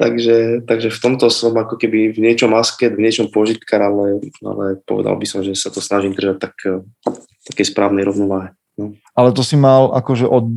[0.00, 4.80] Takže, takže v tomto som ako keby v niečom asket, v niečom požitkár, ale, ale
[4.88, 6.56] povedal by som, že sa to snažím držať tak,
[7.44, 8.56] také správnej rovnováhe.
[8.80, 8.96] No.
[9.12, 10.56] Ale to si mal akože od,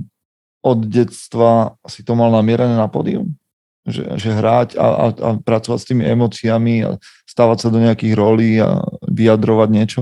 [0.64, 3.36] od detstva si to mal namierené na pódium?
[3.84, 6.90] Že, že hrať a, a, a pracovať s tými emóciami a
[7.28, 8.80] stávať sa do nejakých rolí a
[9.12, 10.02] vyjadrovať niečo?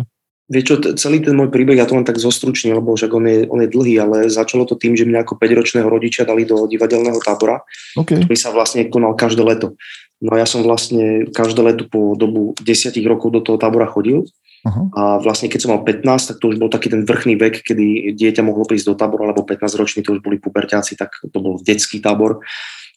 [0.51, 3.37] Vieš čo, celý ten môj príbeh, ja to len tak zostručním, lebo však on je,
[3.47, 7.23] on je dlhý, ale začalo to tým, že mňa ako 5-ročného rodičia dali do divadelného
[7.23, 7.63] tábora,
[7.95, 8.19] okay.
[8.19, 9.79] ktorý sa vlastne konal každé leto.
[10.19, 14.27] No a ja som vlastne každé leto po dobu 10 rokov do toho tábora chodil.
[14.61, 14.85] Uh-huh.
[14.93, 18.13] A vlastne keď som mal 15, tak to už bol taký ten vrchný vek, kedy
[18.13, 21.57] dieťa mohlo prísť do tábora, lebo 15 roční to už boli puberťáci, tak to bol
[21.63, 22.43] detský tábor.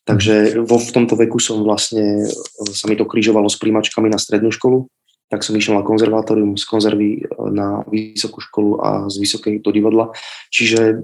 [0.05, 2.29] Takže vo, v tomto veku som vlastne,
[2.75, 4.91] sa mi to križovalo s príjmačkami na strednú školu
[5.33, 9.71] tak som išiel na konzervatórium, z konzervy e, na vysokú školu a z vysokej do
[9.73, 10.13] divadla.
[10.53, 11.01] Čiže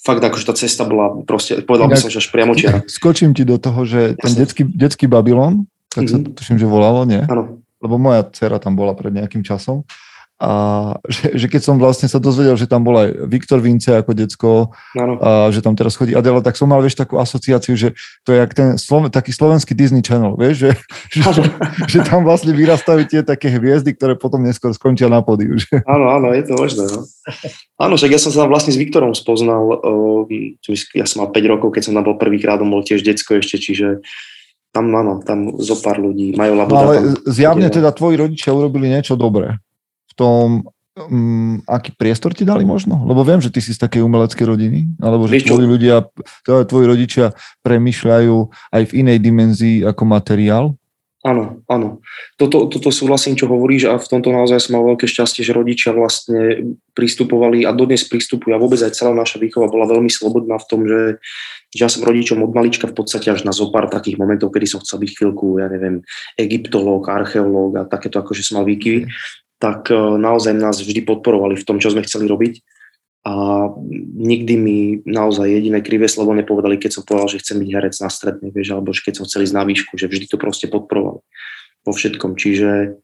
[0.00, 2.84] fakt akože tá cesta bola proste, povedal by som, že až priamo čiara.
[3.00, 6.12] Skočím ti do toho, že ten detský, detský Babylon, tak mm-hmm.
[6.12, 6.34] sa mhm.
[6.36, 7.22] tuším, že volalo, nie?
[7.24, 7.60] Áno.
[7.84, 9.84] Lebo moja dcera tam bola pred nejakým časom
[10.42, 10.50] a
[11.06, 14.74] že, že keď som vlastne sa dozvedel, že tam bol aj Viktor Vince ako decko
[14.98, 15.14] ano.
[15.22, 17.94] a že tam teraz chodí Adela, tak som mal, vieš, takú asociáciu, že
[18.26, 20.70] to je jak ten Slo- taký slovenský Disney Channel, vieš, že,
[21.14, 21.42] že,
[21.86, 25.54] že tam vlastne vyrastajú tie také hviezdy, ktoré potom neskôr skončia na podiu.
[25.54, 25.86] Že?
[25.86, 26.84] Áno, áno, je to možné.
[26.90, 27.00] No.
[27.78, 29.86] Áno, však ja som sa tam vlastne s Viktorom spoznal,
[30.98, 33.62] ja som mal 5 rokov, keď som tam bol prvýkrát, on bol tiež decko ešte,
[33.62, 34.02] čiže
[34.74, 36.74] tam, áno, tam zo pár ľudí majú labuda.
[36.74, 36.94] No, ale
[37.30, 39.62] zjavne teda tvoji rodičia urobili niečo dobré
[40.14, 43.02] tom, um, aký priestor ti dali možno?
[43.04, 46.06] Lebo viem, že ty si z takej umeleckej rodiny, alebo že tvoji ľudia,
[46.46, 47.34] tvoji rodičia
[47.66, 48.36] premyšľajú
[48.70, 50.66] aj v inej dimenzii ako materiál.
[51.24, 52.04] Áno, áno.
[52.36, 55.96] Toto, toto súhlasím, čo hovoríš a v tomto naozaj som mal veľké šťastie, že rodičia
[55.96, 60.68] vlastne pristupovali a dodnes pristupujú a vôbec aj celá naša výchova bola veľmi slobodná v
[60.68, 61.16] tom, že,
[61.72, 64.84] že ja som rodičom od malička v podstate až na zopár takých momentov, kedy som
[64.84, 66.04] chcel byť chvíľku, ja neviem,
[66.36, 69.08] egyptológ, archeológ a takéto akože som mal výkyvy
[69.58, 72.54] tak e, naozaj nás vždy podporovali v tom, čo sme chceli robiť.
[73.24, 73.66] A
[74.20, 78.12] nikdy mi naozaj jediné krivé slovo nepovedali, keď som povedal, že chcem byť herec na
[78.12, 81.24] strednej, vieš, alebo že keď som chcel ísť na výšku, že vždy to proste podporovali
[81.88, 82.36] vo všetkom.
[82.36, 83.00] Čiže,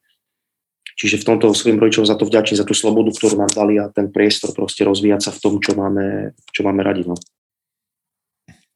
[1.00, 3.88] čiže v tomto svojim rodičom za to vďačím, za tú slobodu, ktorú nám dali a
[3.88, 7.08] ten priestor proste rozvíjať sa v tom, čo máme, čo máme radi.
[7.08, 7.16] No.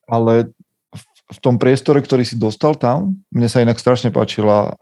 [0.08, 0.48] Ale
[1.28, 4.76] v tom priestore, ktorý si dostal tam, mne sa inak strašne páčila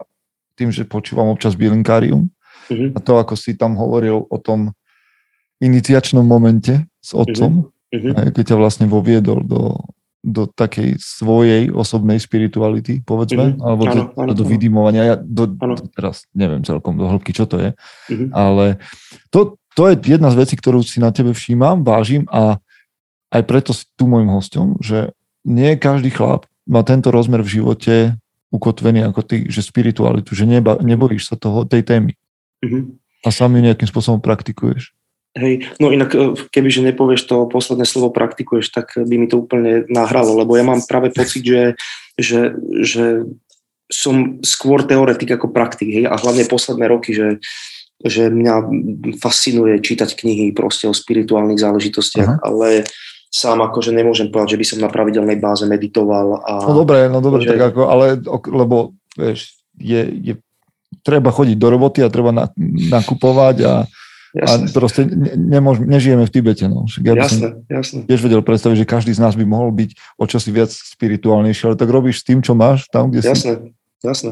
[0.55, 2.31] tým, že počúvam občas Bilinkárium,
[2.69, 2.95] Uh-huh.
[2.95, 4.71] A to, ako si tam hovoril o tom
[5.63, 8.31] iniciačnom momente s otcom, uh-huh.
[8.35, 9.79] keď ťa vlastne voviedol do,
[10.23, 13.65] do takej svojej osobnej spirituality, povedzme, uh-huh.
[13.65, 15.03] alebo do, ano, ano, do vydimovania.
[15.03, 18.29] Ja do, do, teraz neviem celkom do hĺbky, čo to je, uh-huh.
[18.31, 18.79] ale
[19.31, 22.61] to, to je jedna z vecí, ktorú si na tebe všímam, vážim a
[23.33, 25.09] aj preto si tu môjim hostom, že
[25.43, 28.15] nie každý chlap má tento rozmer v živote
[28.53, 32.13] ukotvený ako ty, že spiritualitu, že neba, nebojíš sa toho, tej témy.
[32.63, 32.95] Uh-huh.
[33.23, 34.95] A sám ju nejakým spôsobom praktikuješ.
[35.33, 39.89] Hej, no inak e, kebyže nepovieš to posledné slovo praktikuješ, tak by mi to úplne
[39.89, 41.73] nahralo, lebo ja mám práve pocit, že,
[42.21, 42.53] že,
[42.85, 43.25] že
[43.89, 47.41] som skôr teoretik ako praktik, hej, a hlavne posledné roky, že,
[48.05, 48.55] že mňa
[49.17, 52.45] fascinuje čítať knihy proste o spirituálnych záležitostiach, uh-huh.
[52.45, 52.85] ale
[53.33, 56.45] sám akože nemôžem povedať, že by som na pravidelnej báze meditoval.
[56.45, 57.57] A, no dobre, no dobre, že...
[57.57, 58.21] tak ako, ale
[58.53, 60.33] lebo vieš, je, je
[61.01, 62.45] treba chodiť do roboty a treba na,
[62.93, 63.73] nakupovať a,
[64.33, 66.65] a proste ne, nemôž, nežijeme v Tibete.
[66.69, 66.85] No.
[67.01, 68.05] Ja som jasné.
[68.05, 71.75] tiež vedel predstaviť, že každý z nás by mohol byť o čosi viac spirituálnejší, ale
[71.77, 74.05] tak robíš s tým, čo máš, tam, kde jasné, si.
[74.05, 74.31] Jasné.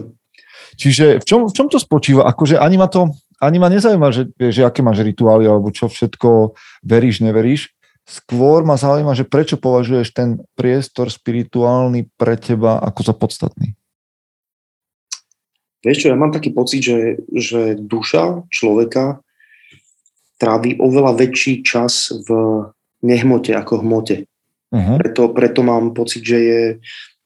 [0.75, 2.25] Čiže v čom, v čom to spočíva?
[2.25, 6.57] Akože ani ma to, ani ma nezaujíma, že, že aké máš rituály alebo čo všetko
[6.85, 7.73] veríš, neveríš.
[8.05, 13.77] Skôr ma zaujíma, že prečo považuješ ten priestor spirituálny pre teba ako za podstatný.
[15.81, 19.25] Vieš čo, ja mám taký pocit, že, že duša človeka
[20.37, 22.29] trávi oveľa väčší čas v
[23.01, 24.29] nehmote ako hmote.
[24.73, 24.97] Uh-huh.
[25.01, 26.61] Preto, preto mám pocit, že je,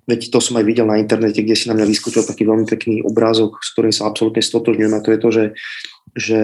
[0.07, 3.03] veď to som aj videl na internete, kde si na mňa vyskúčil taký veľmi pekný
[3.03, 5.45] obrázok, s ktorým sa absolútne stotožňujem a to je to, že,
[6.15, 6.41] že,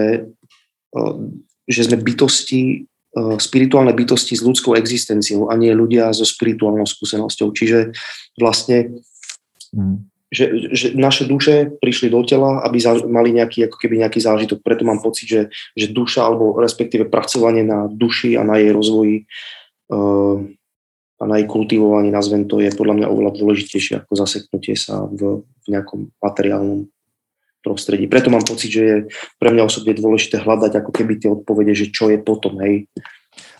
[0.96, 1.16] eh,
[1.64, 7.56] že sme bytosti, eh, spirituálne bytosti s ľudskou existenciou a nie ľudia so spirituálnou skúsenosťou.
[7.56, 7.96] Čiže
[8.36, 9.00] vlastne
[9.72, 14.24] uh-huh že, že naše duše prišli do tela, aby za, mali nejaký, ako keby nejaký
[14.24, 14.64] zážitok.
[14.64, 15.42] Preto mám pocit, že,
[15.76, 19.28] že duša, alebo respektíve pracovanie na duši a na jej rozvoji
[19.92, 20.40] uh,
[21.20, 25.44] a na jej kultivovaní, nazvem to, je podľa mňa oveľa dôležitejšie ako zaseknutie sa v,
[25.44, 26.88] v nejakom materiálnom
[27.60, 28.08] prostredí.
[28.08, 28.96] Preto mám pocit, že je
[29.36, 32.88] pre mňa osobne dôležité hľadať ako keby tie odpovede, že čo je potom, hej.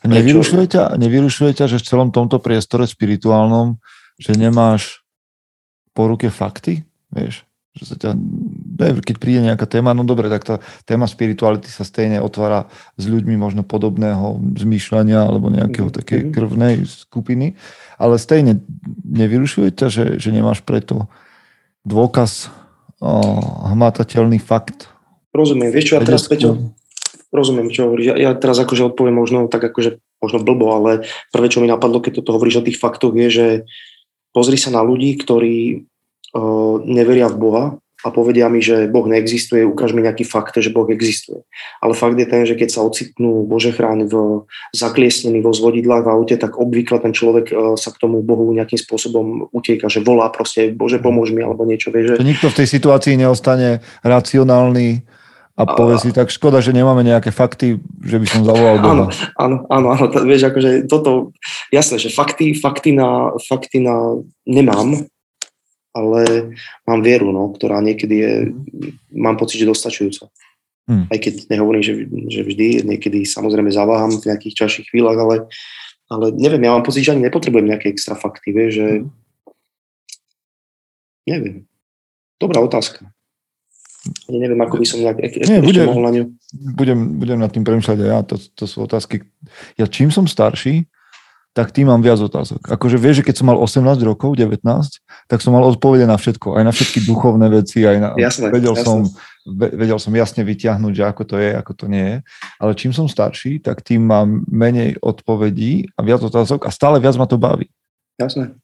[0.02, 3.78] Nevyrušuje ťa, nevyrušuje ťa, že v celom tomto priestore spirituálnom,
[4.18, 5.01] že nemáš
[5.92, 8.12] po ruke fakty, vieš, že sa ťa,
[9.00, 12.68] keď príde nejaká téma, no dobre, tak tá téma spirituality sa stejne otvára
[13.00, 16.00] s ľuďmi možno podobného zmýšľania alebo nejakého mm-hmm.
[16.04, 17.56] také krvnej skupiny,
[17.96, 18.60] ale stejne
[19.08, 21.08] nevyrušuje ťa, že, že nemáš preto
[21.88, 22.52] dôkaz,
[23.00, 23.10] o,
[23.72, 24.92] hmatateľný fakt.
[25.32, 26.76] Rozumiem, vieš čo, ja teraz, Peťo,
[27.32, 28.12] rozumiem, čo hovoríš.
[28.12, 32.04] Ja, ja teraz akože odpoviem možno tak akože možno blbo, ale prvé, čo mi napadlo,
[32.04, 33.46] keď toto hovoríš o tých faktoch, je, že
[34.32, 35.84] pozri sa na ľudí, ktorí
[36.34, 37.64] uh, neveria v Boha
[38.02, 41.46] a povedia mi, že Boh neexistuje, ukáž mi nejaký fakt, že Boh existuje.
[41.78, 44.14] Ale fakt je ten, že keď sa ocitnú Bože chráň v
[44.74, 48.80] zakliesnení vo zvodidlách v aute, tak obvykle ten človek uh, sa k tomu Bohu nejakým
[48.80, 51.94] spôsobom utieka, že volá proste Bože pomôž mi alebo niečo.
[51.94, 52.18] Vie, že...
[52.18, 55.11] To nikto v tej situácii neostane racionálny
[55.52, 59.12] a povie si, tak škoda, že nemáme nejaké fakty, že by som zavolal Boha.
[59.36, 61.36] Áno, áno, áno, to, vieš, akože toto,
[61.68, 65.04] jasné, že fakty, fakty, na, fakty na nemám,
[65.92, 66.56] ale
[66.88, 68.32] mám vieru, no, ktorá niekedy je,
[69.12, 70.32] mám pocit, že dostačujúca.
[70.88, 71.04] Hmm.
[71.12, 71.94] Aj keď nehovorím, že,
[72.32, 75.36] že vždy, niekedy samozrejme zaváham v nejakých čaších chvíľach, ale,
[76.08, 79.12] ale neviem, ja mám pocit, že ani nepotrebujem nejaké extra fakty, vieš, že hmm.
[81.28, 81.56] neviem.
[82.40, 83.12] Dobrá otázka.
[84.02, 86.24] Ja neviem, ako by som nejak e- Nie, budem, mohol na ňu.
[86.74, 89.22] Budem, budem nad tým premýšľať aj ja, to, to sú otázky.
[89.78, 90.90] Ja čím som starší,
[91.52, 92.64] tak tým mám viac otázok.
[92.64, 94.64] Akože vieš, že keď som mal 18 rokov, 19,
[95.28, 98.72] tak som mal odpovede na všetko, aj na všetky duchovné veci, aj na, jasné, vedel,
[98.72, 98.88] jasné.
[98.88, 98.98] Som,
[99.52, 102.16] vedel som jasne vyťahnuť, že ako to je, ako to nie je.
[102.56, 107.20] Ale čím som starší, tak tým mám menej odpovedí a viac otázok a stále viac
[107.20, 107.68] ma to baví.
[108.16, 108.56] Jasné,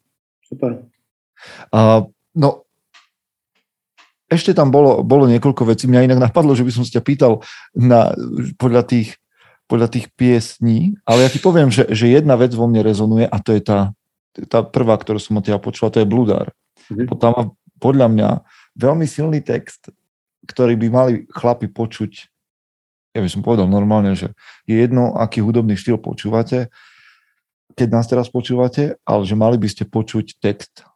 [0.49, 0.81] super.
[1.69, 2.65] A, no,
[4.29, 5.89] ešte tam bolo, bolo niekoľko vecí.
[5.89, 7.41] Mňa inak napadlo, že by som sa ťa pýtal
[7.73, 8.13] na,
[8.61, 9.17] podľa, tých,
[9.65, 13.37] podľa tých piesní, ale ja ti poviem, že, že jedna vec vo mne rezonuje a
[13.41, 13.91] to je tá,
[14.45, 16.53] tá prvá, ktorú som od teba počula, to je Bludár.
[16.93, 17.17] Mm-hmm.
[17.17, 17.43] Tam má
[17.81, 18.29] podľa mňa
[18.77, 19.89] veľmi silný text,
[20.45, 22.11] ktorý by mali chlapi počuť,
[23.17, 24.29] ja by som povedal normálne, že
[24.69, 26.69] je jedno, aký hudobný štýl počúvate,
[27.73, 30.88] keď nás teraz počúvate, ale že mali by ste počuť text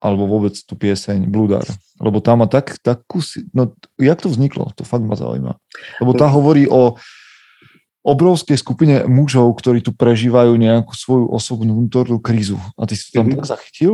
[0.00, 1.68] alebo vôbec tú pieseň Bludár.
[2.00, 3.20] Lebo tá má tak, takú...
[3.52, 4.72] No, jak to vzniklo?
[4.80, 5.60] To fakt ma zaujíma.
[6.00, 6.96] Lebo tá hovorí o
[8.00, 12.56] obrovskej skupine mužov, ktorí tu prežívajú nejakú svoju osobnú vnútornú krízu.
[12.80, 13.44] A ty si to tam mm-hmm.
[13.44, 13.92] tak zachytil?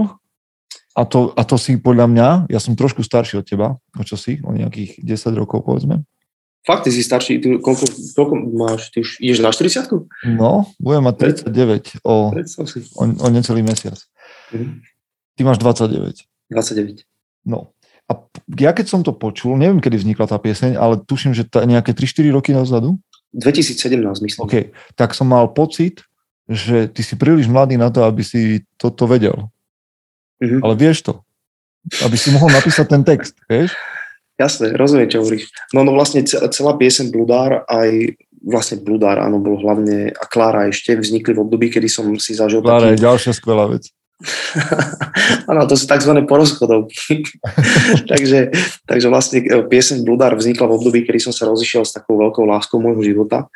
[0.97, 4.16] A to, a to si podľa mňa, ja som trošku starší od teba, o čo
[4.16, 6.07] si, o nejakých 10 rokov povedzme.
[6.64, 7.85] Fakt, ty si starší, ty koľko,
[8.16, 9.87] koľko máš, ty už ideš na 40
[10.35, 13.99] No, budem mať 39 o, o, o necelý mesiac.
[14.55, 14.95] Mm-hmm.
[15.37, 16.25] Ty máš 29.
[16.51, 17.05] 29.
[17.44, 17.70] No.
[18.07, 18.12] A
[18.57, 21.92] ja keď som to počul, neviem, kedy vznikla tá pieseň, ale tuším, že tá, nejaké
[21.92, 22.96] 3-4 roky nazadu.
[23.37, 24.42] 2017, myslím.
[24.46, 26.01] OK, tak som mal pocit,
[26.46, 29.51] že ty si príliš mladý na to, aby si toto vedel.
[30.38, 30.62] Mm-hmm.
[30.62, 31.14] Ale vieš to.
[32.07, 33.75] Aby si mohol napísať ten text, vieš?
[34.37, 35.49] Jasné, rozumiem, čo hovoríš.
[35.72, 40.92] No, no vlastne celá piesen Bludár, aj vlastne Bludár, áno, bol hlavne, a Klára ešte
[40.92, 43.01] vznikli v období, kedy som si zažil Klára taký...
[43.01, 43.95] je ďalšia skvelá vec.
[45.50, 46.12] Áno, to sú tzv.
[46.24, 47.24] porozchodovky.
[48.11, 48.48] takže,
[48.88, 52.48] takže vlastne e, pieseň Bludár vznikla v období, kedy som sa rozišiel s takou veľkou
[52.48, 53.48] láskou môjho života.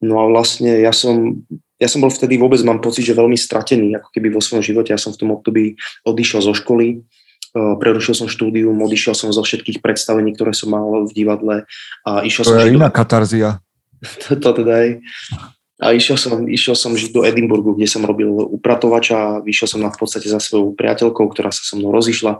[0.00, 1.44] No a vlastne ja som,
[1.76, 4.96] ja som bol vtedy vôbec, mám pocit, že veľmi stratený, ako keby vo svojom živote.
[4.96, 5.76] Ja som v tom období
[6.08, 7.04] odišiel zo školy,
[7.52, 11.68] e, prerušil som štúdium, odišiel som zo všetkých predstavení, ktoré som mal v divadle.
[12.08, 12.96] A išiel to som je iná do...
[12.96, 13.60] katarzia.
[14.24, 14.90] to, to teda je.
[15.80, 19.80] A išiel som, išiel som žiť do Edinburgu, kde som robil upratovača a vyšiel som
[19.80, 22.36] na v podstate za svojou priateľkou, ktorá sa so mnou rozišla.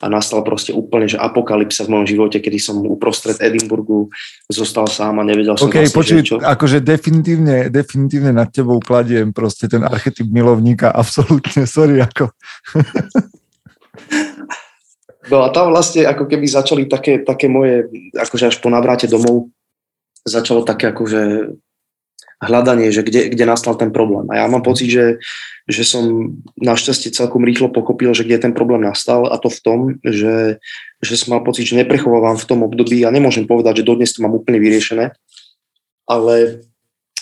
[0.00, 4.10] A nastal proste úplne, že apokalypsa v mojom živote, kedy som uprostred Edinburgu
[4.50, 6.34] zostal sám a nevedel som okay, vlastne, počuť, čo...
[6.42, 12.34] akože definitívne, definitívne nad tebou kladiem proste ten archetyp milovníka, absolútne, sorry, ako...
[15.30, 17.86] No a tam vlastne ako keby začali také, také moje,
[18.18, 19.46] akože až po navráte domov,
[20.26, 21.54] začalo také akože
[22.40, 24.24] hľadanie, že kde, kde nastal ten problém.
[24.32, 25.20] A ja mám pocit, že,
[25.68, 29.78] že som našťastie celkom rýchlo pochopil, že kde ten problém nastal a to v tom,
[30.00, 30.56] že,
[31.04, 34.24] že som mal pocit, že neprechovávam v tom období a nemôžem povedať, že dodnes to
[34.24, 35.12] mám úplne vyriešené,
[36.08, 36.64] ale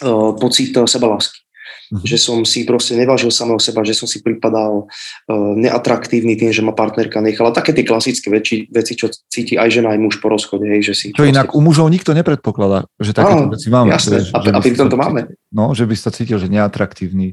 [0.06, 1.47] uh, pocit sebalásky.
[1.88, 2.04] Mm-hmm.
[2.04, 6.60] Že som si proste nevážil samého seba, že som si pripadal uh, neatraktívny tým, že
[6.60, 7.48] ma partnerka nechala.
[7.48, 10.68] Také tie klasické veci, veci, čo cíti aj žena, aj muž po rozchode.
[10.68, 11.32] Hej, že si čo proste...
[11.32, 13.88] inak u mužov nikto nepredpokladá, že takéto veci máme.
[13.96, 15.32] Jasné, že, a, že a pri tom to máme.
[15.48, 17.32] No, že by sa cítil, že neatraktívny.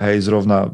[0.00, 0.72] Hej, zrovna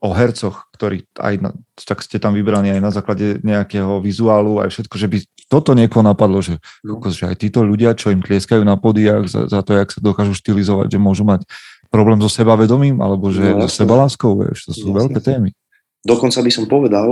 [0.00, 4.74] o hercoch, ktorí aj na, tak ste tam vybrani aj na základe nejakého vizuálu, aj
[4.74, 6.98] všetko, že by toto niekoho napadlo, že, no.
[7.06, 10.34] že aj títo ľudia, čo im tlieskajú na podiach za, za to, jak sa dokážu
[10.34, 11.46] štilizovať, že môžu mať
[11.88, 14.98] problém so sebavedomím, alebo že no, so sebaláskou, vieš, to sú jasne.
[15.00, 15.48] veľké témy.
[16.06, 17.06] Dokonca by som povedal,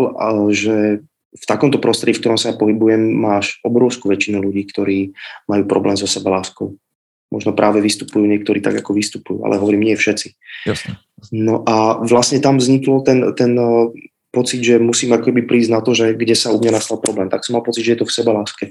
[0.55, 1.03] že
[1.35, 4.99] v takomto prostredí, v ktorom sa ja pohybujem, máš obrovskú väčšinu ľudí, ktorí
[5.51, 6.79] majú problém so sebaláskou.
[7.35, 10.39] Možno práve vystupujú niektorí tak, ako vystupujú, ale hovorím, nie všetci.
[10.71, 11.03] Jasne.
[11.35, 13.59] No a vlastne tam vzniklo ten, ten
[14.31, 17.27] pocit, že musím akoby prísť na to, že kde sa u mňa nastal problém.
[17.27, 18.65] Tak som mal pocit, že je to v sebaláske.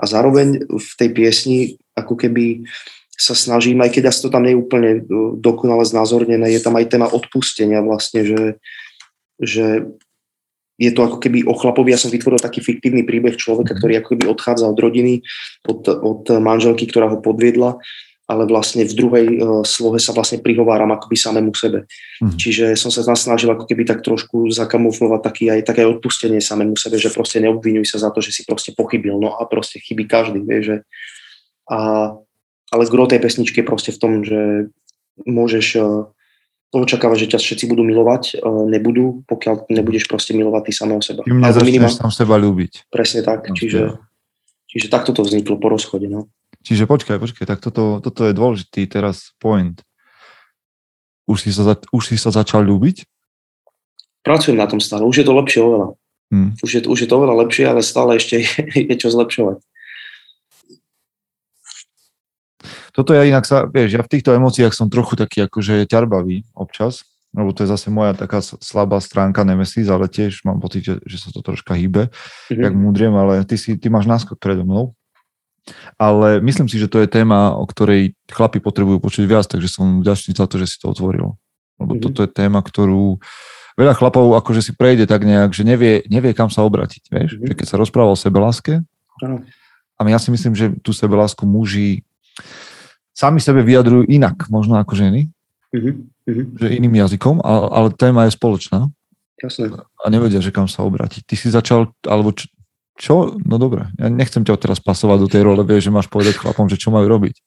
[0.00, 1.56] A zároveň v tej piesni
[1.92, 2.64] ako keby
[3.16, 5.00] sa snažím, aj keď asi to tam nie je úplne e,
[5.40, 8.42] dokonale znázornené, je tam aj téma odpustenia vlastne, že,
[9.40, 9.88] že
[10.76, 13.78] je to ako keby o chlapovi, ja som vytvoril taký fiktívny príbeh človeka, mhm.
[13.80, 15.24] ktorý ako keby odchádza od rodiny,
[15.64, 17.80] od, od manželky, ktorá ho podviedla,
[18.26, 21.86] ale vlastne v druhej uh, slohe sa vlastne prihováram akoby samému sebe.
[22.18, 22.34] Mm.
[22.34, 26.98] Čiže som sa snažil ako keby tak trošku zakamuflovať taký aj, také odpustenie samému sebe,
[26.98, 29.14] že proste neobvinuj sa za to, že si proste pochybil.
[29.22, 30.76] No a proste chybí každý, vie, že
[31.70, 32.10] a
[32.70, 34.70] ale gro tej pesničky je proste v tom, že
[35.22, 35.84] môžeš eh,
[36.74, 41.22] očakávať, že ťa všetci budú milovať, eh, nebudú, pokiaľ nebudeš proste milovať ty samého seba.
[41.22, 41.92] Ty mňa začneš minimál...
[41.94, 42.90] sám seba ľúbiť.
[42.90, 43.96] Presne tak, no, čiže,
[44.66, 46.10] čiže takto to vzniklo po rozchode.
[46.10, 46.28] No.
[46.66, 49.78] Čiže počkaj, počkaj, tak toto, toto je dôležitý teraz point.
[51.26, 53.06] Už si, sa, už si sa začal ľúbiť?
[54.22, 55.94] Pracujem na tom stále, už je to lepšie oveľa.
[56.34, 56.58] Hmm.
[56.58, 58.50] Už, je, už je to oveľa lepšie, ale stále ešte je,
[58.90, 59.62] je čo zlepšovať.
[62.96, 67.04] Toto ja inak sa, vieš, ja v týchto emóciách som trochu taký akože ťarbavý občas,
[67.36, 71.20] lebo to je zase moja taká slabá stránka Nemesis, ale tiež mám pocit, že, že
[71.20, 72.64] sa to troška hýbe, mm-hmm.
[72.64, 74.96] jak múdriem, ale ty, si, ty máš náskok predo mnou.
[76.00, 80.00] Ale myslím si, že to je téma, o ktorej chlapi potrebujú počuť viac, takže som
[80.00, 81.36] vďačný za to, že si to otvoril.
[81.76, 82.04] Lebo mm-hmm.
[82.08, 83.20] toto je téma, ktorú
[83.76, 87.12] veľa chlapov akože si prejde tak nejak, že nevie, nevie kam sa obratiť.
[87.12, 87.30] Vieš?
[87.36, 87.46] Mm-hmm.
[87.52, 88.80] Že keď sa rozprával o sebeláske,
[89.20, 89.40] mm-hmm.
[90.00, 92.06] a ja si myslím, že tú sebelásku muži
[93.16, 95.32] sami sebe vyjadrujú inak, možno ako ženy,
[95.72, 95.96] uh-huh.
[96.60, 98.92] že iným jazykom, ale, ale téma je spoločná.
[99.40, 99.72] Jasne.
[99.80, 101.24] A nevedia, že kam sa obratiť.
[101.24, 102.46] Ty si začal, alebo čo,
[102.96, 103.14] čo?
[103.44, 106.68] No dobre, ja nechcem ťa teraz pasovať do tej role, vieš, že máš povedať chlapom,
[106.68, 107.40] že čo majú robiť.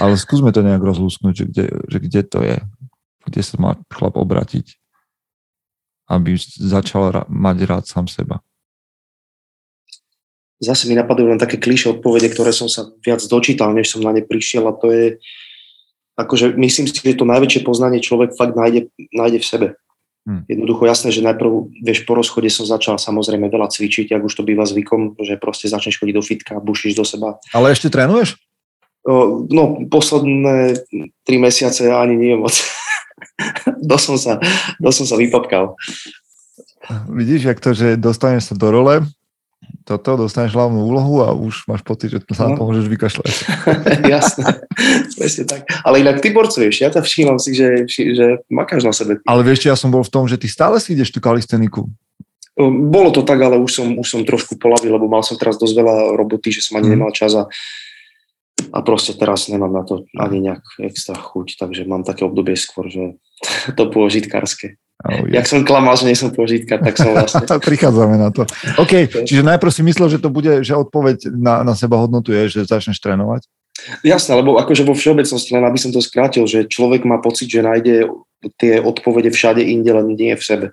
[0.00, 2.56] Ale skúsme to nejak rozlúsknuť, že kde, že kde to je,
[3.28, 4.76] kde sa má chlap obratiť,
[6.08, 8.44] aby začal ra- mať rád sám seba
[10.62, 14.14] zase mi napadajú len také kliše odpovede, ktoré som sa viac dočítal, než som na
[14.14, 15.06] ne prišiel a to je,
[16.14, 19.68] akože myslím si, že to najväčšie poznanie človek fakt nájde, nájde v sebe.
[20.22, 20.46] Hmm.
[20.46, 24.46] Jednoducho jasné, že najprv, vieš, po rozchode som začal samozrejme veľa cvičiť, ak už to
[24.46, 27.42] býva zvykom, že proste začneš chodiť do fitka, bušíš do seba.
[27.50, 28.38] Ale ešte trénuješ?
[29.50, 30.78] No, posledné
[31.26, 32.54] tri mesiace ani nie moc.
[33.90, 34.38] do som sa,
[34.78, 35.74] do som sa vypapkal.
[37.10, 39.02] Vidíš, jak to, že dostaneš sa do role,
[39.82, 43.32] toto, dostaneš hlavnú úlohu a už máš pocit, že sa na to môžeš vykašľať.
[44.14, 44.66] Jasné,
[45.18, 45.66] presne tak.
[45.82, 49.18] Ale inak ty borcuješ, ja ťa všímam si, že, že makáš na sebe.
[49.26, 51.90] Ale vieš, ja som bol v tom, že ty stále si ideš tú kalisteniku.
[52.62, 55.72] Bolo to tak, ale už som, už som trošku polavil, lebo mal som teraz dosť
[55.72, 56.94] veľa roboty, že som ani mm.
[56.94, 57.48] nemal čas a,
[58.70, 62.92] a proste teraz nemám na to ani nejak extra chuť, takže mám také obdobie skôr,
[62.92, 63.16] že
[63.78, 64.12] to bolo
[65.02, 67.42] Oh, Jak som klamal, že nie som požitka, tak som vlastne...
[67.70, 68.46] Prichádzame na to.
[68.78, 72.58] OK, čiže najprv si myslel, že to bude, že odpoveď na, na seba hodnotu je,
[72.58, 73.50] že začneš trénovať?
[74.06, 77.66] Jasné, lebo akože vo všeobecnosti, len aby som to skrátil, že človek má pocit, že
[77.66, 78.06] nájde
[78.62, 80.66] tie odpovede všade inde, len nie v sebe.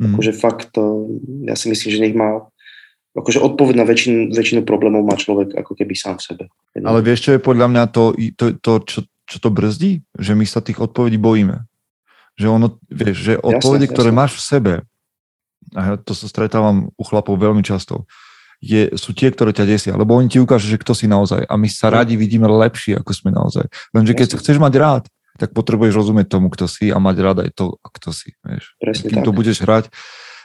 [0.00, 0.16] Mm.
[0.16, 0.74] Akože fakt,
[1.46, 2.50] ja si myslím, že nech má
[3.16, 6.44] akože odpoveď na väčšinu, väčšinu problémov má človek ako keby sám v sebe.
[6.76, 10.04] Ale vieš, čo je podľa mňa to, to, to čo, čo to brzdí?
[10.20, 11.64] Že my sa tých odpovedí bojíme.
[12.36, 14.20] Že ono, vieš, že odpovede, ktoré jasne.
[14.20, 14.74] máš v sebe,
[15.72, 18.04] a ja to sa stretávam u chlapov veľmi často,
[18.60, 21.44] je, sú tie, ktoré ťa desia, lebo oni ti ukážu, že kto si naozaj.
[21.44, 23.68] A my sa radi vidíme lepšie, ako sme naozaj.
[23.92, 25.04] Lenže keď sa chceš mať rád,
[25.36, 28.32] tak potrebuješ rozumieť tomu, kto si a mať rád aj to, kto si.
[28.40, 28.64] Vieš.
[28.80, 29.26] Presne Kým tak.
[29.28, 29.92] to budeš hrať.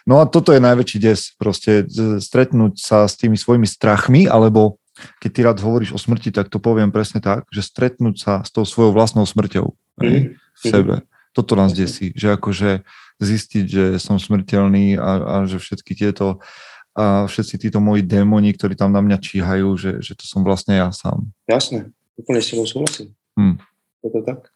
[0.03, 1.31] No a toto je najväčší des.
[1.39, 1.87] Proste
[2.19, 4.81] stretnúť sa s tými svojimi strachmi, alebo
[5.23, 8.51] keď ty rád hovoríš o smrti, tak to poviem presne tak, že stretnúť sa s
[8.51, 9.71] tou svojou vlastnou smrťou
[10.03, 10.35] mm.
[10.35, 11.07] v sebe.
[11.31, 12.83] Toto nás desí, že akože
[13.21, 16.43] zistiť, že som smrteľný a, a že všetky tieto
[16.91, 20.75] a všetci títo moji démoni, ktorí tam na mňa číhajú, že, že to som vlastne
[20.75, 21.31] ja sám.
[21.47, 21.87] Jasné,
[22.19, 23.15] úplne s tebou súhlasím.
[23.39, 23.55] Hmm.
[24.03, 24.51] Je to tak.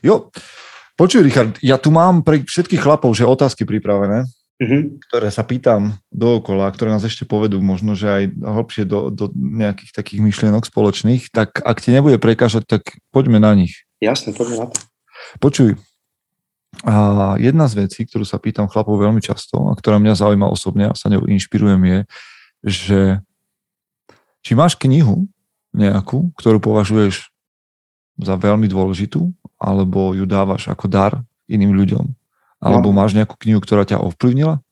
[0.00, 0.32] Jo,
[0.96, 4.24] počuj Richard, ja tu mám pre všetkých chlapov, že otázky pripravené,
[4.58, 4.98] Mhm.
[5.06, 9.94] ktoré sa pýtam dookola, ktoré nás ešte povedú možno, že aj hlbšie do, do nejakých
[9.94, 12.82] takých myšlienok spoločných, tak ak ti nebude prekážať, tak
[13.14, 13.86] poďme na nich.
[13.98, 14.78] Jasne, poďme na to.
[15.42, 15.74] Počuj,
[16.86, 20.92] a jedna z vecí, ktorú sa pýtam chlapov veľmi často a ktorá mňa zaujíma osobne
[20.92, 21.98] a sa ňou inšpirujem je,
[22.62, 23.00] že
[24.46, 25.26] či máš knihu
[25.74, 27.34] nejakú, ktorú považuješ
[28.18, 31.12] za veľmi dôležitú, alebo ju dávaš ako dar
[31.50, 32.06] iným ľuďom?
[32.58, 34.62] Alebo máš nejakú knihu, ktorá ťa ovplyvnila?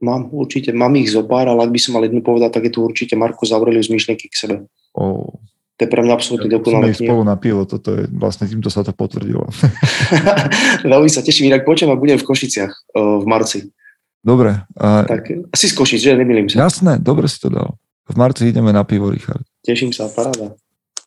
[0.00, 2.72] Mám určite, mám ich zo pár, ale ak by som mal jednu povedať, tak je
[2.72, 4.56] tu určite Markus Aurelius Myšlienky k sebe.
[4.96, 5.38] O,
[5.80, 7.08] To je pre mňa absolútne ja, dokonalá kniha.
[7.08, 9.48] spolu na pivo, toto je, vlastne týmto sa to potvrdilo.
[10.92, 13.72] Veľmi sa teším, inak počujem a budem v Košiciach uh, v marci.
[14.20, 16.12] Dobre, a, Tak asi z Košic, že?
[16.20, 16.68] Nemýlim sa.
[16.68, 17.80] jasné, dobre si to dal.
[18.04, 19.40] V marci ideme na pivo, Richard.
[19.64, 20.52] Teším sa, paráda.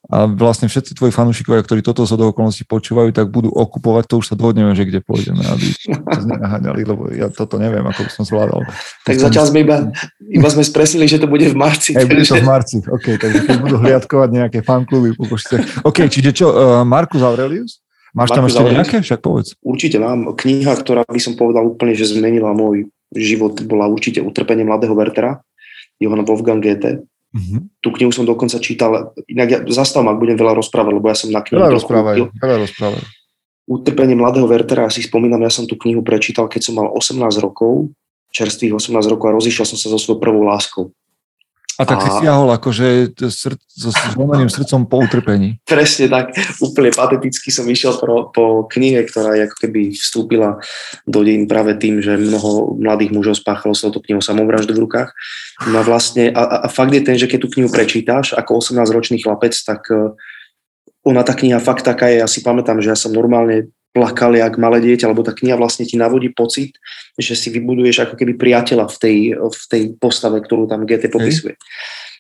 [0.04, 4.26] A vlastne všetci tvoji fanúšikovia, ktorí toto do okolností počúvajú, tak budú okupovať, to už
[4.32, 5.68] sa dohodneme, že kde pôjdeme, aby
[6.28, 8.68] nenaháňali, lebo ja toto neviem, ako by som zvládal.
[9.08, 9.88] Tak zatiaľ sme iba,
[10.28, 11.96] iba sme spresili, že to bude v marci.
[11.96, 15.64] Hej, bude to v marci, OK, takže keď budú hliadkovať nejaké fankluby po Košice.
[15.88, 17.80] OK, čiže čo, uh, Markus Aurelius?
[18.12, 18.80] Máš tam Marcus ešte Aurelius.
[18.84, 18.98] nejaké?
[19.08, 19.48] Však povedz.
[19.64, 20.20] Určite mám.
[20.36, 25.42] Kniha, ktorá by som povedal úplne, že zmenila môj život, bola určite Utrpenie mladého Wertera,
[25.98, 27.08] Johana Wolfgang Goethe.
[27.34, 27.66] Uh-huh.
[27.82, 31.34] Tú knihu som dokonca čítal, inak ja zastavím, ak budem veľa rozprávať, lebo ja som
[31.34, 32.26] na knihu Veľa uchyl.
[32.38, 33.06] veľa rozprávajú.
[33.64, 37.18] Utrpenie mladého Wertera, ja si spomínam, ja som tú knihu prečítal, keď som mal 18
[37.42, 37.90] rokov,
[38.30, 40.94] čerstvých 18 rokov a rozišiel som sa so svojou prvou láskou.
[41.82, 45.58] A tak si A- siahol akože srd, so zlomeným srdcom po utrpení.
[45.66, 50.62] Presne tak, úplne pateticky som išiel po, po knihe, ktorá ako keby vstúpila
[51.10, 55.10] do dejín práve tým, že mnoho mladých mužov spáchalo s touto knihou samovraždu v rukách.
[55.66, 58.62] No a vlastne, a, a- a fakt je ten, že keď tú knihu prečítáš ako
[58.62, 60.14] 18-ročný chlapec, tak eh,
[61.04, 64.58] ona tá kniha fakt taká je, ja si pamätám, že ja som normálne plakal jak
[64.58, 66.76] malé dieťa, lebo tá kniha vlastne ti navodí pocit,
[67.16, 71.56] že si vybuduješ ako keby priateľa v tej, v tej postave, ktorú tam GT popisuje.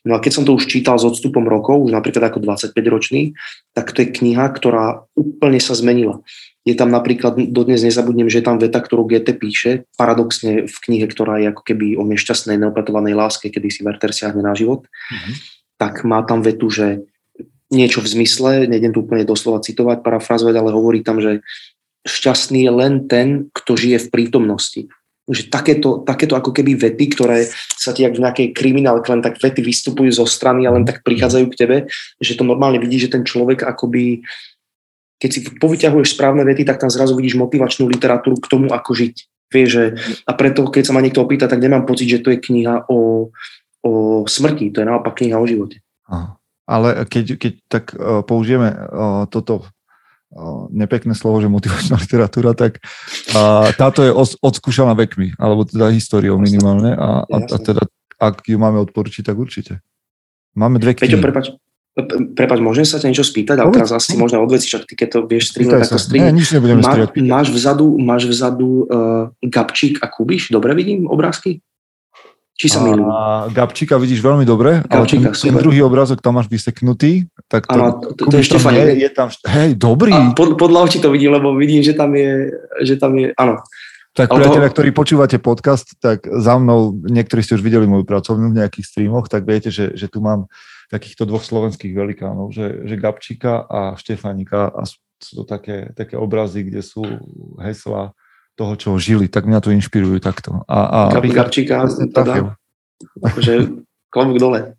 [0.05, 3.33] No a keď som to už čítal s odstupom rokov, už napríklad ako 25-ročný,
[3.71, 6.19] tak to je kniha, ktorá úplne sa zmenila.
[6.67, 11.07] Je tam napríklad, dodnes nezabudnem, že je tam veta, ktorú GT píše, paradoxne v knihe,
[11.07, 15.31] ktorá je ako keby o nešťastnej neopetovanej láske, kedy si Werther siahne na život, Mhm.
[15.79, 17.03] tak má tam vetu, že
[17.73, 21.41] niečo v zmysle, nejdem tu úplne doslova citovať, parafrazovať, ale hovorí tam, že
[22.05, 24.81] šťastný je len ten, kto žije v prítomnosti.
[25.23, 27.47] Že takéto, takéto ako keby vety, ktoré
[27.79, 31.01] sa ti jak v nejakej kriminálke len tak vety vystupujú zo strany a len tak
[31.01, 31.77] prichádzajú k tebe,
[32.19, 34.21] že to normálne vidíš, že ten človek akoby
[35.23, 39.15] keď si povyťahuješ správne vety, tak tam zrazu vidíš motivačnú literatúru k tomu, ako žiť.
[39.55, 39.83] Vieš, že,
[40.27, 43.31] a preto, keď sa ma niekto opýta, tak nemám pocit, že to je kniha o,
[43.87, 43.91] o
[44.27, 45.79] smrti, to je naopak kniha o živote.
[46.11, 46.35] Aha.
[46.63, 52.79] Ale keď, keď tak uh, použijeme uh, toto uh, nepekné slovo, že motivačná literatúra, tak
[53.35, 57.83] uh, táto je os, odskúšaná vekmi, alebo teda históriou minimálne a, a, a teda
[58.23, 59.83] ak ju máme odporučiť, tak určite.
[60.55, 61.25] Máme dve Peťo, knihy.
[61.25, 61.45] prepač,
[61.97, 65.07] pre- prepač, môžem sa ťa niečo spýtať, ale teraz asi možno odveci, však ty keď
[65.09, 66.13] to vieš Pýtaj tak to sa.
[66.13, 67.09] Nie, nič nebudeme Má, striať.
[67.25, 70.53] máš vzadu, máš vzadu uh, Gabčík a Kubiš?
[70.53, 71.59] Dobre vidím obrázky?
[72.53, 73.09] Či sa milím?
[73.09, 77.65] A Gabčíka vidíš veľmi dobre, ale ten, Gabčíka, ten druhý obrázok tam máš vyseknutý, tak
[77.65, 80.13] to, Áno, to- to je Štefan, je, tam, hej, dobrý.
[80.13, 82.53] A pod, podľa očí to vidím, lebo vidím, že tam je,
[82.85, 83.57] že tam je, áno.
[84.13, 88.61] Tak Ale ktorí počúvate podcast, tak za mnou, niektorí ste už videli moju pracovnú v
[88.61, 90.45] nejakých streamoch, tak viete, že, že tu mám
[90.93, 96.19] takýchto dvoch slovenských velikánov, že, že Gabčíka a Štefanika a sú sú to také, také
[96.19, 97.01] obrazy, kde sú
[97.63, 98.11] hesla
[98.53, 100.61] toho, čo žili, tak mňa to inšpirujú takto.
[100.69, 101.33] A, a trafil.
[102.13, 102.33] teda,
[103.25, 103.53] akože
[104.13, 104.77] klobúk dole.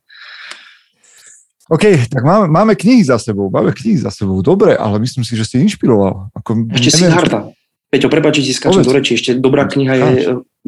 [1.73, 4.45] OK, tak máme, máme knihy za sebou, máme knihy za sebou.
[4.45, 6.29] Dobre, ale myslím si, že si inšpiroval.
[6.37, 7.51] Ako, Ešte Siddharta.
[7.89, 9.17] Peťo, prepáč, že ti skáčem do reči.
[9.17, 10.09] Ešte dobrá kniha je,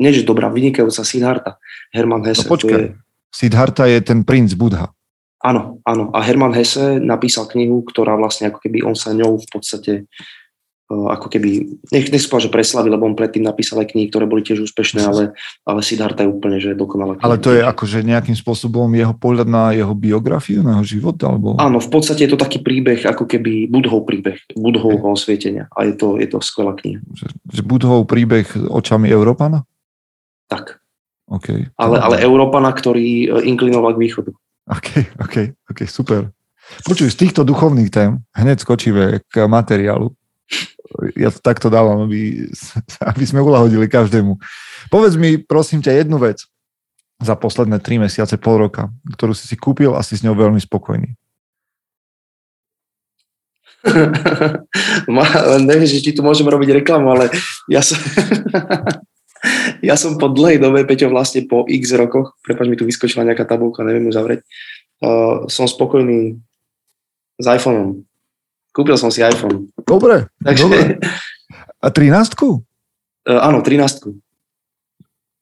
[0.00, 1.60] nie že dobrá, vynikajúca Siddharta.
[1.92, 2.48] Hermann No Hesse.
[2.48, 2.96] to počkaj, je,
[3.28, 4.88] Siddhartha je ten princ Budha.
[5.44, 6.10] áno, áno.
[6.16, 9.92] A Hermann Hesse napísal knihu, ktorá vlastne ako keby on sa ňou v podstate
[10.86, 14.62] ako keby, nech, nech že preslavil, lebo on predtým napísal aj knihy, ktoré boli tiež
[14.70, 15.22] úspešné, ale,
[15.66, 17.26] ale Siddharta je úplne, že dokonalá kniha.
[17.26, 21.18] Ale to je akože nejakým spôsobom jeho pohľad na jeho biografiu, na jeho život?
[21.26, 21.58] Alebo...
[21.58, 25.66] Áno, v podstate je to taký príbeh, ako keby Budhov príbeh, Budhovho osvietenia.
[25.74, 27.02] A je to, je to skvelá kniha.
[27.02, 29.66] Že, že Budhov príbeh očami Európana?
[30.46, 30.78] Tak.
[31.26, 31.74] OK.
[31.74, 34.30] Ale, ale Európana, ktorý e, inklinoval k východu.
[34.70, 36.30] OK, OK, OK, super.
[36.86, 40.14] Počuj, z týchto duchovných tém hneď skočíme k materiálu.
[41.18, 42.46] Ja to takto dávam, aby,
[43.12, 44.38] aby sme ulahodili každému.
[44.88, 46.46] Povedz mi, prosím ťa, jednu vec
[47.20, 50.60] za posledné tri mesiace, pol roka, ktorú si si kúpil a si s ňou veľmi
[50.60, 51.16] spokojný.
[55.68, 57.30] Neviem, či tu môžeme robiť reklamu, ale
[57.70, 57.98] ja som,
[59.88, 63.46] ja som po dlhej dobe, Peťo, vlastne po x rokoch, prepáč mi tu vyskočila nejaká
[63.46, 64.40] tabulka, neviem ju zavrieť,
[65.06, 66.36] uh, som spokojný
[67.36, 68.05] s iPhoneom.
[68.76, 69.72] Kúpil som si iPhone.
[69.88, 71.00] Dobre, Takže, dobre.
[71.80, 72.60] A 13 uh,
[73.40, 74.04] Áno, 13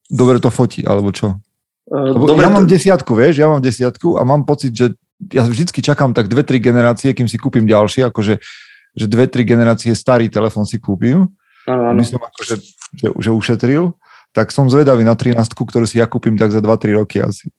[0.07, 1.43] Dobre to fotí, alebo čo?
[1.91, 4.95] Uh, dobre, ja mám desiatku, vieš, ja mám desiatku a mám pocit, že
[5.35, 8.39] ja vždycky čakám tak dve, tri generácie, kým si kúpim ďalší, akože
[8.95, 11.27] že dve, tri generácie starý telefon si kúpim.
[11.67, 11.99] Áno, áno.
[11.99, 12.63] Myslím, akože,
[12.95, 13.91] že, že ušetril.
[14.31, 17.51] Tak som zvedavý na 13, ktorú si ja kúpim tak za 2-3 roky asi.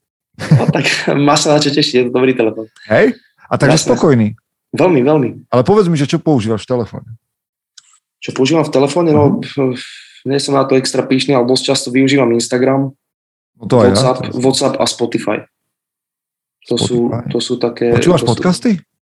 [0.55, 0.88] No, tak
[1.28, 2.71] máš sa na čo tešiť, je to dobrý telefon.
[2.88, 3.19] Hej?
[3.51, 3.89] A takže Jasne.
[3.91, 4.28] spokojný.
[4.76, 5.30] Veľmi, veľmi.
[5.49, 7.09] Ale povedz mi, že čo používaš v telefóne?
[8.19, 9.15] Čo používam v telefóne?
[9.15, 9.73] No, uh-huh.
[10.28, 12.91] nie som na to extra píšný, ale dosť často využívam Instagram,
[13.55, 14.30] no to WhatsApp, ja.
[14.36, 15.38] WhatsApp a Spotify.
[16.65, 17.93] To sú, to sú také...
[17.93, 18.82] Počúvaš podcasty?
[18.82, 18.94] Sú...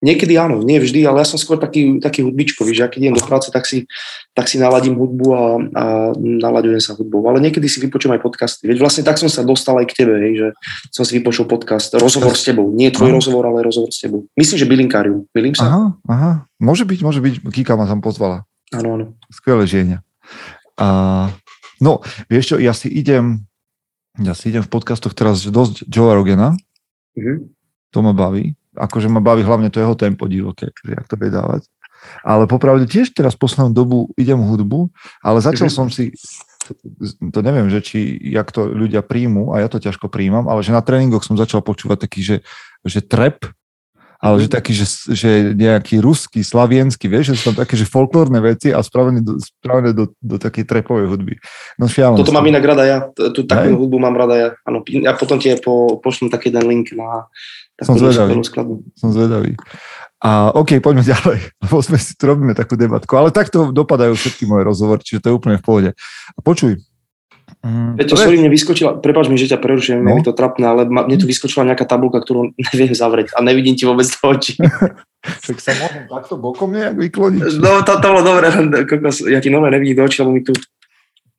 [0.00, 3.24] Niekedy áno, nie vždy, ale ja som skôr taký, taký hudbičkový, že keď idem do
[3.24, 3.84] práce, tak si,
[4.32, 5.44] tak si naladím hudbu a,
[5.76, 5.84] a
[6.16, 7.20] nalaďujem sa hudbou.
[7.28, 8.64] Ale niekedy si vypočujem aj podcasty.
[8.64, 10.48] Veď vlastne tak som sa dostal aj k tebe, hej, že
[10.88, 12.72] som si vypočul podcast, rozhovor s tebou.
[12.72, 13.16] Nie tvoj aha.
[13.20, 14.24] rozhovor, ale rozhovor s tebou.
[14.34, 15.28] Myslím, že bylinkárium.
[15.36, 15.68] Milím sa?
[15.68, 16.32] Aha, aha.
[16.56, 17.34] Môže byť, môže byť.
[17.52, 18.48] Kika ma tam pozvala.
[18.72, 19.06] Áno, áno.
[19.28, 20.00] Skvelé žienia.
[20.80, 21.28] A,
[21.76, 22.00] no,
[22.32, 23.44] vieš čo, ja si idem,
[24.16, 26.56] ja si idem v podcastoch teraz dosť Joe Rogena,
[27.18, 27.38] Mm-hmm.
[27.90, 28.54] To ma baví.
[28.78, 31.66] Akože ma baví hlavne to jeho tempo divoké, jak to vie dávať.
[32.24, 34.88] Ale popravde tiež teraz poslednú dobu idem hudbu,
[35.20, 35.78] ale začal mm-hmm.
[35.84, 36.16] som si,
[37.20, 40.72] to neviem, že či, jak to ľudia príjmu, a ja to ťažko príjmam, ale že
[40.72, 42.36] na tréningoch som začal počúvať taký, že,
[42.86, 43.44] že trap,
[44.20, 44.54] ale že mhm.
[44.54, 48.84] taký, že, že nejaký ruský, slavienský, vieš, že sú tam také, že folklórne veci a
[48.84, 51.40] spravené do, spravené do, do takej trepovej hudby.
[51.80, 52.20] No šialené.
[52.20, 54.48] Toto mám inak rada ja, tú takú hudbu mám rada ja.
[54.68, 57.32] Ano, ja potom ti po, pošlem taký jeden link na
[57.80, 58.32] takú Som zvedavý.
[58.44, 58.74] skladbu.
[59.00, 59.56] Som zvedavý.
[60.20, 64.44] A OK, poďme ďalej, lebo sme si tu robíme takú debatku, ale takto dopadajú všetky
[64.44, 65.90] moje rozhovory, čiže to je úplne v pohode.
[66.36, 66.76] A počuj,
[67.60, 70.08] Mm, Peťo, sorry, mne vyskočila, prepáč mi, že ťa prerušujem, no?
[70.08, 73.44] je mi to trapné, ale ma, mne tu vyskočila nejaká tabulka, ktorú neviem zavrieť a
[73.44, 74.56] nevidím ti vôbec do očí.
[75.44, 77.60] Však sa môžem takto bokom nejak vykloniť.
[77.60, 78.48] No, to, to bolo dobre,
[79.28, 80.56] ja ti nové nevidím do očí, lebo mi tu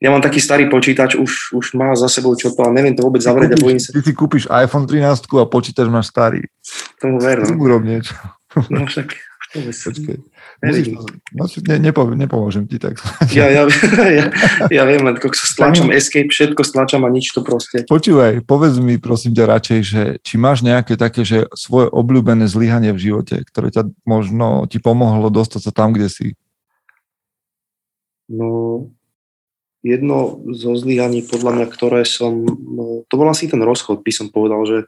[0.01, 3.05] ja mám taký starý počítač, už, už má za sebou čo to, ale neviem to
[3.05, 3.93] vôbec zavrieť a bojím sa.
[3.93, 6.41] Ty si kúpiš iPhone 13 a počítač máš starý.
[6.97, 7.53] Tomu ver, no.
[7.61, 8.17] Urob niečo.
[8.73, 9.13] No však,
[9.53, 10.17] Počkej.
[10.61, 13.01] Musíš, no, ne, nepo, nepomôžem ti tak.
[13.37, 13.65] Ja, ja,
[14.17, 14.25] ja,
[14.69, 17.81] ja viem, len sa stlačam escape, všetko stlačam a nič to proste.
[17.89, 22.93] Počúvaj, povedz mi prosím ťa radšej, že či máš nejaké také, že svoje obľúbené zlyhanie
[22.93, 26.27] v živote, ktoré ťa možno ti pomohlo dostať sa tam, kde si?
[28.29, 28.85] No,
[29.81, 34.29] jedno zo zlyhaní podľa mňa, ktoré som, no, to bol asi ten rozchod, by som
[34.29, 34.79] povedal, že,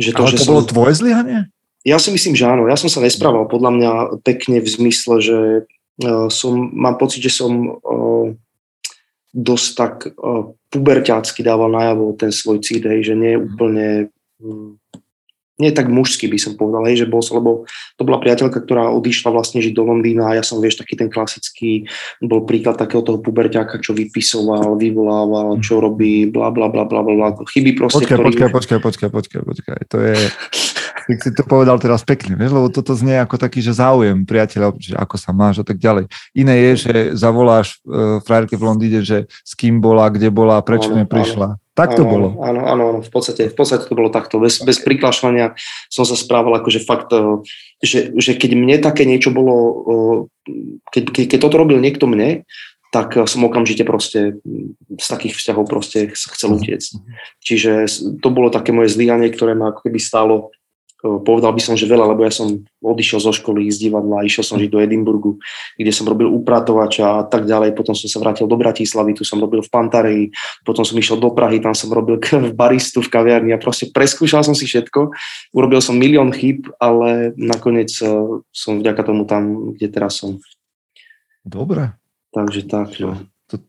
[0.00, 1.52] že to, Ale že to som, bolo tvoje zlyhanie?
[1.86, 2.66] Ja si myslím, že áno.
[2.66, 3.92] Ja som sa nesprával podľa mňa
[4.26, 5.38] pekne v zmysle, že
[6.02, 8.34] uh, som, mám pocit, že som uh,
[9.30, 13.86] dosť tak uh, puberťácky dával najavo ten svoj cít, že nie je úplne
[14.42, 14.76] um,
[15.58, 17.66] nie tak mužský by som povedal, hej, že bol som, lebo
[17.98, 21.10] to bola priateľka, ktorá odišla vlastne žiť do Londýna a ja som, vieš, taký ten
[21.10, 21.84] klasický,
[22.22, 27.34] bol príklad takého toho puberťáka, čo vypisoval, vyvolával, čo robí, bla, bla, bla, bla, bla,
[27.50, 28.26] chyby proste, počkaj, ktorý...
[28.30, 30.16] Počkaj, počkaj, počkaj, počkaj, počkaj, to je,
[31.08, 34.76] tak si to povedal teraz pekne, vieš, lebo toto znie ako taký, že záujem priateľa,
[34.76, 36.04] že ako sa máš a tak ďalej.
[36.36, 40.92] Iné je, že zavoláš uh, frajerke v Londýne, že s kým bola, kde bola, prečo
[40.92, 41.56] no, neprišla.
[41.78, 42.26] Tak to áno, bolo.
[42.42, 44.42] Áno, áno, áno, v podstate, v podstate to bolo takto.
[44.42, 45.54] Bez, bez priklašľania
[45.86, 47.22] som sa správal akože fakt, eh,
[47.78, 49.54] že, že keď mne také niečo bolo,
[49.86, 50.16] eh,
[50.90, 52.42] keď, keď, keď toto robil niekto mne,
[52.88, 54.40] tak som okamžite proste
[54.96, 56.56] z takých vzťahov proste chcel mhm.
[56.58, 56.90] utiecť.
[57.44, 57.72] Čiže
[58.18, 60.50] to bolo také moje zlyhanie, ktoré ma ako keby stálo
[60.98, 64.58] povedal by som, že veľa, lebo ja som odišiel zo školy z divadla, išiel som
[64.58, 65.38] žiť do Edimburgu,
[65.78, 69.38] kde som robil upratovača a tak ďalej, potom som sa vrátil do Bratislavy, tu som
[69.38, 70.24] robil v Pantareji,
[70.66, 72.18] potom som išiel do Prahy, tam som robil
[72.50, 75.14] v baristu v kaviarni a proste preskúšal som si všetko,
[75.54, 80.42] urobil som milión chyb, ale nakoniec e, som vďaka tomu tam, kde teraz som.
[81.46, 81.94] Dobre.
[82.34, 83.14] Takže tak, no.
[83.54, 83.62] To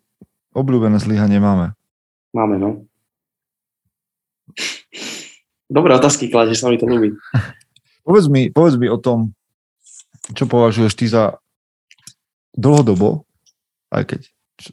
[0.57, 1.77] obľúbené zlyhanie máme.
[2.33, 2.89] Máme, no.
[5.69, 7.13] Dobré otázky kladeš, sa mi to ľúbi.
[8.07, 9.37] povedz, mi, povedz mi o tom,
[10.33, 11.37] čo považuješ ty za
[12.57, 13.29] dlhodobo,
[13.93, 14.21] aj keď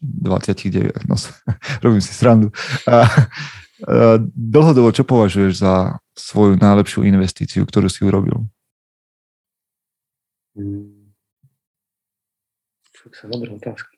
[0.00, 1.16] 29, no,
[1.84, 2.48] robím si srandu,
[2.88, 8.48] a, a, dlhodobo čo považuješ za svoju najlepšiu investíciu, ktorú si urobil?
[10.56, 11.12] Hmm.
[13.12, 13.95] Sa dobré otázky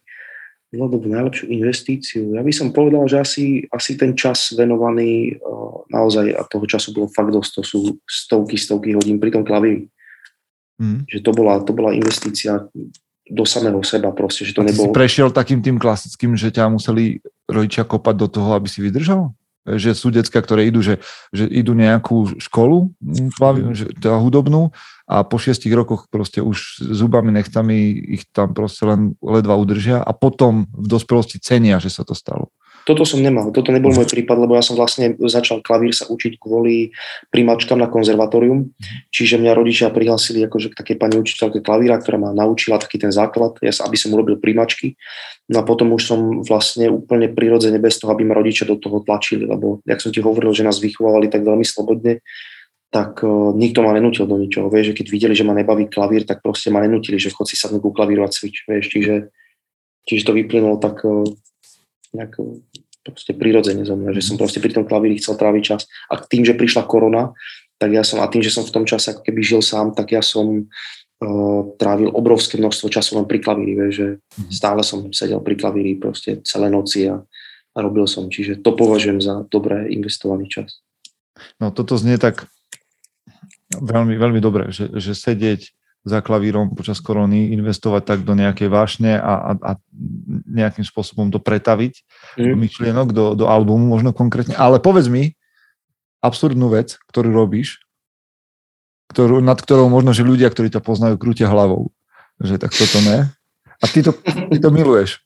[0.69, 2.23] dlhodobú najlepšiu investíciu?
[2.37, 5.41] Ja by som povedal, že asi, asi ten čas venovaný
[5.89, 9.89] naozaj, a toho času bolo fakt dosť, to sú stovky, stovky hodín pri tom klavíri.
[10.79, 11.09] Mm.
[11.09, 12.69] Že to bola, to bola investícia
[13.29, 14.89] do samého seba proste, že to nebolo...
[14.89, 19.33] si prešiel takým tým klasickým, že ťa museli rodičia kopať do toho, aby si vydržal?
[19.69, 20.97] Že sú decka, ktoré idú, že,
[21.29, 22.89] že idú nejakú školu,
[23.77, 24.73] že, teda hudobnú
[25.09, 30.13] a po šiestich rokoch proste už zubami, nechtami ich tam proste len ledva udržia a
[30.13, 32.53] potom v dospelosti cenia, že sa to stalo.
[32.89, 36.41] Toto som nemal, toto nebol môj prípad, lebo ja som vlastne začal klavír sa učiť
[36.41, 36.97] kvôli
[37.29, 38.73] primačkám na konzervatórium,
[39.13, 43.13] čiže mňa rodičia prihlásili akože k takej pani učiteľke klavíra, ktorá ma naučila taký ten
[43.13, 44.97] základ, ja, aby som urobil primačky.
[45.53, 49.05] No a potom už som vlastne úplne prirodzene bez toho, aby ma rodičia do toho
[49.05, 52.25] tlačili, lebo, jak som ti hovoril, že nás vychovávali tak veľmi slobodne,
[52.89, 54.73] tak uh, nikto ma nenútil do ničoho.
[54.73, 57.57] Vieš, že keď videli, že ma nebaví klavír, tak proste ma nenútili, že chod si
[57.57, 58.65] sadnúť ku klavíru a cvič.
[58.65, 59.15] Vieš, čiže,
[60.09, 61.29] čiže to vyplynulo tak uh,
[62.17, 62.41] nejak
[63.05, 65.89] proste prirodzene zo mňa, že som proste pri tom klavíri chcel tráviť čas.
[66.09, 67.37] A tým, že prišla korona,
[67.77, 70.13] tak ja som, a tým, že som v tom čase ako keby žil sám, tak
[70.13, 74.51] ja som uh, trávil obrovské množstvo času len pri klavíri, vieš, že mhm.
[74.53, 77.21] stále som sedel pri klavíri proste celé noci a,
[77.73, 78.33] a robil som.
[78.33, 80.81] Čiže to považujem za dobré investovaný čas.
[81.63, 82.51] No toto znie tak
[83.73, 85.73] veľmi, veľmi dobre, že, že sedieť
[86.07, 89.73] za klavírom počas korony, investovať tak do nejakej vášne a, a, a
[90.49, 92.01] nejakým spôsobom to pretaviť
[92.39, 92.49] mm.
[92.49, 94.57] do myšlienok, do, do albumu možno konkrétne.
[94.57, 95.37] Ale povedz mi
[96.25, 97.83] absurdnú vec, ktorú robíš,
[99.13, 101.93] ktorú, nad ktorou možno, že ľudia, ktorí to poznajú, krútia hlavou.
[102.39, 103.29] Že tak toto ne.
[103.83, 104.13] A ty to,
[104.53, 105.21] ty to miluješ.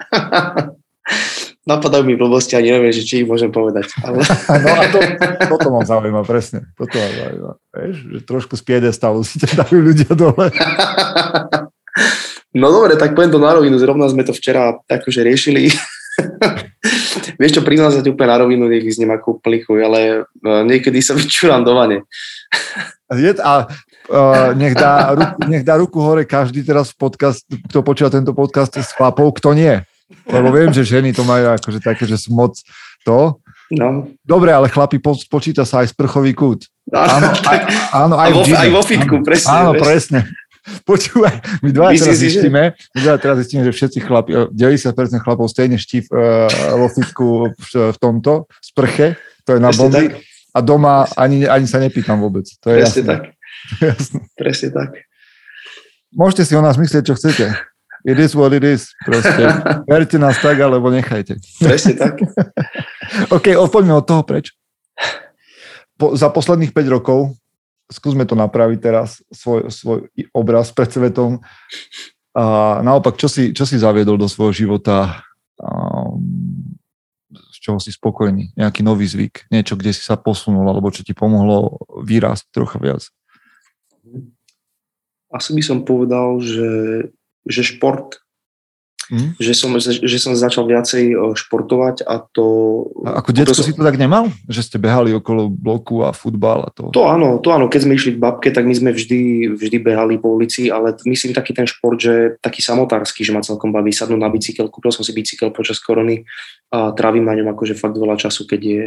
[1.68, 3.92] napadajú mi blbosti a neviem, že či ich môžem povedať.
[4.00, 4.24] Ale...
[4.64, 4.98] no a to,
[5.50, 6.64] toto ma zaujíma, presne.
[6.76, 7.52] Toto ma zaujíma.
[7.76, 10.48] Vieš, že trošku z piedestalu si ťa dajú ľudia dole.
[12.56, 13.76] no dobre, tak poviem to na rovinu.
[13.76, 15.68] Zrovna sme to včera akože riešili.
[17.40, 20.62] Vieš čo, priznám sa ti úplne na rovinu, nech vyzniem ako úplný chuj, ale uh,
[20.64, 22.04] niekedy sa vyčúram do vane.
[23.40, 28.36] a uh, nech, dá ruku, nech dá ruku hore každý teraz podcast, kto počúva tento
[28.36, 29.80] podcast s chlapov, kto nie.
[30.26, 32.58] Lebo viem, že ženy to majú akože také, že sú moc
[33.06, 33.38] to.
[33.70, 34.10] No.
[34.26, 36.66] Dobre, ale chlapi, po, počíta sa aj sprchový kút.
[36.90, 37.58] Áno, aj,
[37.94, 39.50] áno, aj, vo, aj vo fitku, presne.
[39.54, 40.26] Áno, presne.
[40.26, 40.48] presne.
[40.60, 45.80] Počúvaj, my dva teraz zistíme, my dva teraz zistíme, že všetci chlapi, 90% chlapov stejne
[45.80, 46.46] ští uh,
[46.76, 49.16] vo fitku v, v tomto sprche,
[49.48, 50.20] to je na bomby.
[50.50, 52.44] A doma ani, ani sa nepýtam vôbec.
[52.60, 53.06] To je Presne jasné.
[53.08, 53.22] tak.
[53.94, 54.20] jasné.
[54.34, 54.90] Presne tak.
[56.10, 57.54] Môžete si o nás myslieť, čo chcete.
[58.04, 58.96] It is what it is.
[59.04, 59.44] Proste.
[59.90, 61.36] Verte nás tak, alebo nechajte.
[61.60, 62.16] Presne tak.
[63.36, 64.56] OK, odpoďme od toho preč.
[66.00, 67.36] Po, za posledných 5 rokov,
[67.92, 71.44] skúsme to napraviť teraz, svoj, svoj obraz pred svetom.
[72.32, 75.20] A naopak, čo si, čo si zaviedol do svojho života,
[75.60, 76.24] um,
[77.28, 81.12] z čoho si spokojný, nejaký nový zvyk, niečo, kde si sa posunul, alebo čo ti
[81.12, 83.02] pomohlo výrasť trocha viac?
[85.28, 86.68] Asi by som povedal, že
[87.48, 88.20] že šport,
[89.10, 89.36] mm.
[89.42, 92.46] že, som, že som začal viacej športovať a to...
[93.02, 94.30] A ako detsko si to tak nemal?
[94.46, 96.94] Že ste behali okolo bloku a futbal a to?
[96.94, 100.16] To áno, to áno, keď sme išli k babke, tak my sme vždy, vždy behali
[100.20, 104.20] po ulici, ale myslím taký ten šport, že taký samotársky, že ma celkom baví sadnúť
[104.20, 104.70] na bicykel.
[104.70, 106.22] Kúpil som si bicykel počas korony
[106.70, 108.84] a trávim na ňom akože fakt veľa času, keď, je,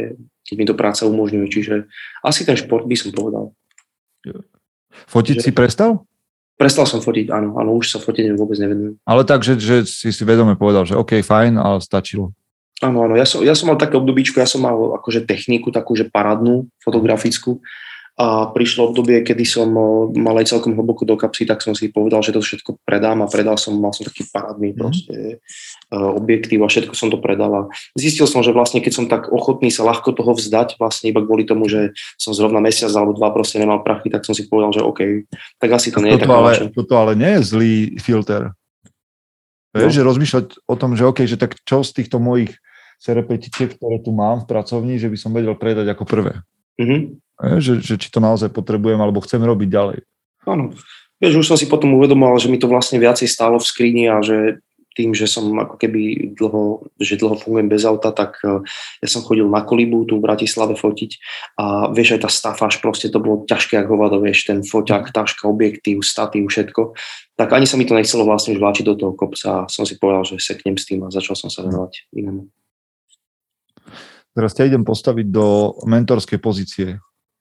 [0.48, 1.46] keď mi to práca umožňuje.
[1.52, 1.74] Čiže
[2.24, 3.52] asi ten šport by som povedal.
[5.10, 5.44] Fotiť že...
[5.44, 6.06] si prestal?
[6.54, 8.94] Prestal som fotiť, áno, áno, už sa foteniu vôbec nevenujem.
[9.02, 12.30] Ale tak, že, že si si vedome povedal, že OK, fajn, ale stačilo.
[12.78, 15.98] Áno, áno, ja som, ja som mal také obdobíčko, ja som mal akože techniku takú,
[15.98, 17.58] že paradnú, fotografickú
[18.14, 19.74] a prišlo obdobie, kedy som
[20.14, 23.30] mal aj celkom hlboko do kapsy, tak som si povedal, že to všetko predám a
[23.30, 24.78] predal som, mal som taký parádny mm.
[24.78, 25.42] proste
[25.90, 27.60] uh, objektív a všetko som to predal a
[27.98, 31.42] zistil som, že vlastne keď som tak ochotný sa ľahko toho vzdať, vlastne iba kvôli
[31.42, 34.86] tomu, že som zrovna mesiac alebo dva proste nemal prachy, tak som si povedal, že
[34.86, 35.26] OK,
[35.58, 38.54] tak asi to nie je toto ale, toto ale nie je zlý filter.
[39.74, 39.96] Vieš, no.
[39.98, 42.54] že rozmýšľať o tom, že OK, že tak čo z týchto mojich
[43.02, 46.46] serepetičiek, ktoré tu mám v pracovni, že by som vedel predať ako prvé.
[46.80, 47.00] Mm-hmm.
[47.58, 49.98] Že, že či to naozaj potrebujem alebo chcem robiť ďalej.
[50.46, 50.74] Áno.
[51.22, 54.20] Vieš, už som si potom uvedomoval, že mi to vlastne viacej stálo v skrini a
[54.20, 54.62] že
[54.94, 58.62] tým, že som ako keby dlho, že dlho fungujem bez auta, tak e,
[59.02, 61.10] ja som chodil na kolibu tu v Bratislave fotiť
[61.58, 65.50] a vieš, aj tá stafáž, proste to bolo ťažké ako hovado, vieš, ten foťák, taška,
[65.50, 66.94] objektív, statív, všetko.
[67.34, 69.98] Tak ani sa mi to nechcelo vlastne už vláčiť do toho kopca a som si
[69.98, 72.46] povedal, že seknem s tým a začal som sa venovať inému.
[74.34, 76.98] Teraz ťa idem postaviť do mentorskej pozície.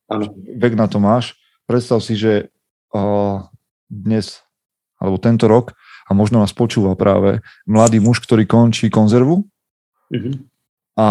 [0.07, 0.29] Áno.
[0.37, 1.33] Vek na to máš.
[1.65, 2.53] Predstav si, že
[2.93, 3.41] uh,
[3.89, 4.45] dnes,
[5.01, 5.73] alebo tento rok,
[6.03, 9.47] a možno nás počúva práve mladý muž, ktorý končí konzervu
[10.11, 10.35] uh-huh.
[10.99, 11.07] a,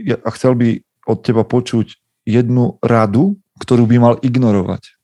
[0.00, 1.92] a chcel by od teba počuť
[2.24, 4.96] jednu radu, ktorú by mal ignorovať.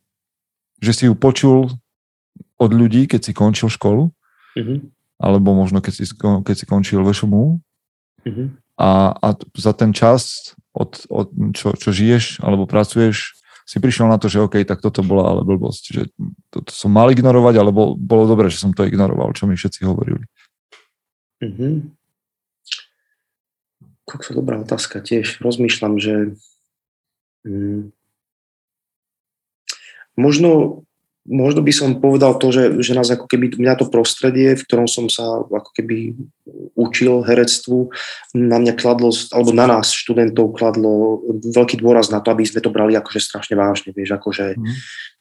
[0.77, 1.73] že si ju počul
[2.61, 4.13] od ľudí, keď si končil školu,
[4.57, 4.89] Mhm.
[5.21, 7.61] alebo možno keď si, keď si končil VŠMU
[8.25, 8.57] Mhm.
[8.77, 14.21] A, a za ten čas, od, od čo, čo žiješ alebo pracuješ, si prišiel na
[14.23, 16.03] to, že OK, tak toto bola ale blbosť, že
[16.55, 20.23] toto som mal ignorovať, alebo bolo dobré, že som to ignoroval, čo mi všetci hovorili.
[21.43, 21.91] Mhm.
[24.07, 25.43] Kokso, dobrá otázka tiež.
[25.43, 26.39] Rozmýšľam, že
[27.43, 27.91] mm,
[30.15, 30.87] možno,
[31.27, 34.87] možno by som povedal to, že, že nás ako keby mňa to prostredie, v ktorom
[34.87, 36.15] som sa ako keby
[36.79, 37.91] učil herectvu,
[38.35, 42.71] na mňa kladlo, alebo na nás študentov kladlo veľký dôraz na to, aby sme to
[42.71, 44.75] brali akože strašne vážne, vieš, akože Mhm.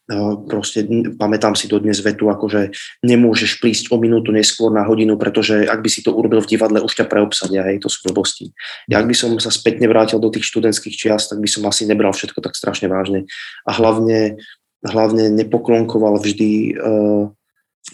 [0.06, 0.86] No, proste
[1.18, 2.70] pamätám si dodnes vetu, akože
[3.01, 6.78] nemôžeš prísť o minútu neskôr na hodinu, pretože ak by si to urobil v divadle,
[6.86, 8.53] už ťa preobsadia, hej, to sú blbosti.
[8.86, 11.89] Ja, ak by som sa spätne vrátil do tých študentských čias, tak by som asi
[11.89, 13.26] nebral všetko tak strašne vážne.
[13.66, 14.38] A hlavne,
[14.84, 17.30] hlavne nepoklonkoval vždy uh,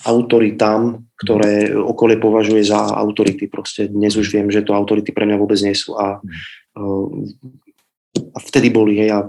[0.08, 3.46] autoritám, ktoré okolie považuje za autority.
[3.52, 5.94] Proste dnes už viem, že to autority pre mňa vôbec nie sú.
[6.00, 6.24] A,
[6.80, 7.08] uh,
[8.34, 9.28] a vtedy boli, hej, a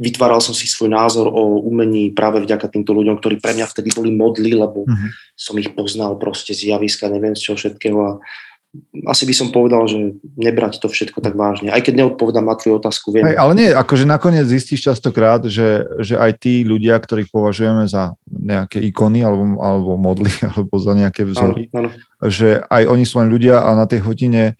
[0.00, 3.92] vytváral som si svoj názor o umení práve vďaka týmto ľuďom, ktorí pre mňa vtedy
[3.92, 5.08] boli modli, lebo Mhm.
[5.36, 8.12] som ich poznal proste z javiska, neviem z čoho všetkého a
[9.02, 11.74] asi by som povedal, že nebrať to všetko tak vážne.
[11.74, 13.26] Aj keď neodpovedám na tvoju otázku, viem.
[13.26, 18.14] Hej, ale nie, akože nakoniec zistíš častokrát, že, že aj tí ľudia, ktorých považujeme za
[18.30, 21.90] nejaké ikony alebo, alebo modly alebo za nejaké áno, vzory, áno,
[22.30, 24.54] že aj oni sú len ľudia a na tej hodine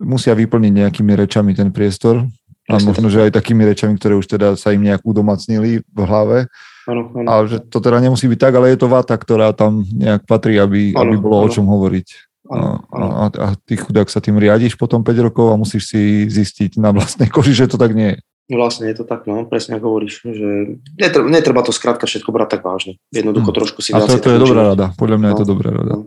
[0.00, 2.24] musia vyplniť nejakými rečami ten priestor
[2.66, 6.50] a možno, že aj takými rečami, ktoré už teda sa im nejak udomacnili v hlave,
[6.90, 7.26] áno, áno.
[7.30, 10.58] a že to teda nemusí byť tak, ale je to vata, ktorá tam nejak patrí,
[10.58, 11.52] aby, Áno, aby bolo o áno.
[11.52, 12.06] čom hovoriť.
[12.48, 13.08] Áno, A, áno.
[13.12, 16.90] a, a ty chudák sa tým riadiš potom 5 rokov a musíš si zistiť na
[16.94, 18.18] vlastnej koži, že to tak nie je.
[18.46, 22.48] Vlastne je to tak, no, presne ako hovoríš, že netreba, netreba to skrátka všetko brať
[22.54, 22.94] tak vážne.
[23.10, 23.56] Jednoducho Hm.
[23.58, 24.94] trošku si A to, to je dobrá rada.
[24.94, 25.50] Podľa mňa je to No.
[25.50, 25.92] dobrá rada.
[25.98, 26.04] No.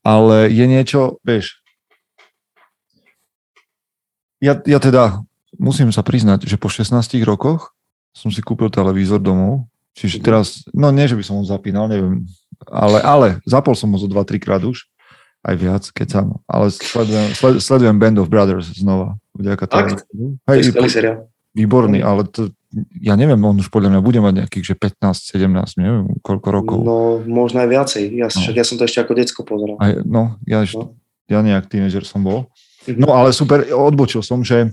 [0.00, 1.60] Ale je niečo, vieš,
[4.40, 5.24] ja, ja teda
[5.56, 6.92] musím sa priznať, že po 16
[7.24, 7.72] rokoch
[8.12, 12.26] som si kúpil televízor domov, čiže teraz, no nie, že by som ho zapínal, neviem,
[12.66, 14.89] ale, ale zapol som ho zo 2-3 krát už,
[15.40, 19.64] aj viac, keď sa, ale sledujem, sled, sledujem Band of Brothers znova, vďaka.
[19.64, 19.96] To je
[20.46, 21.18] Hej, po- seriál.
[21.52, 22.52] výborný, ale to,
[22.94, 26.78] ja neviem, on už podľa mňa bude mať nejakých, že 15, 17, neviem, koľko rokov.
[26.80, 28.02] No, možno aj viacej.
[28.12, 28.36] Ja, No.
[28.36, 29.76] však ja som to ešte ako decko pozeral.
[29.76, 30.94] Aj, no, ja, No.
[31.26, 32.52] ja nejak tínežer som bol.
[32.84, 32.96] Mhm.
[32.96, 34.70] No ale super, odbočil som, že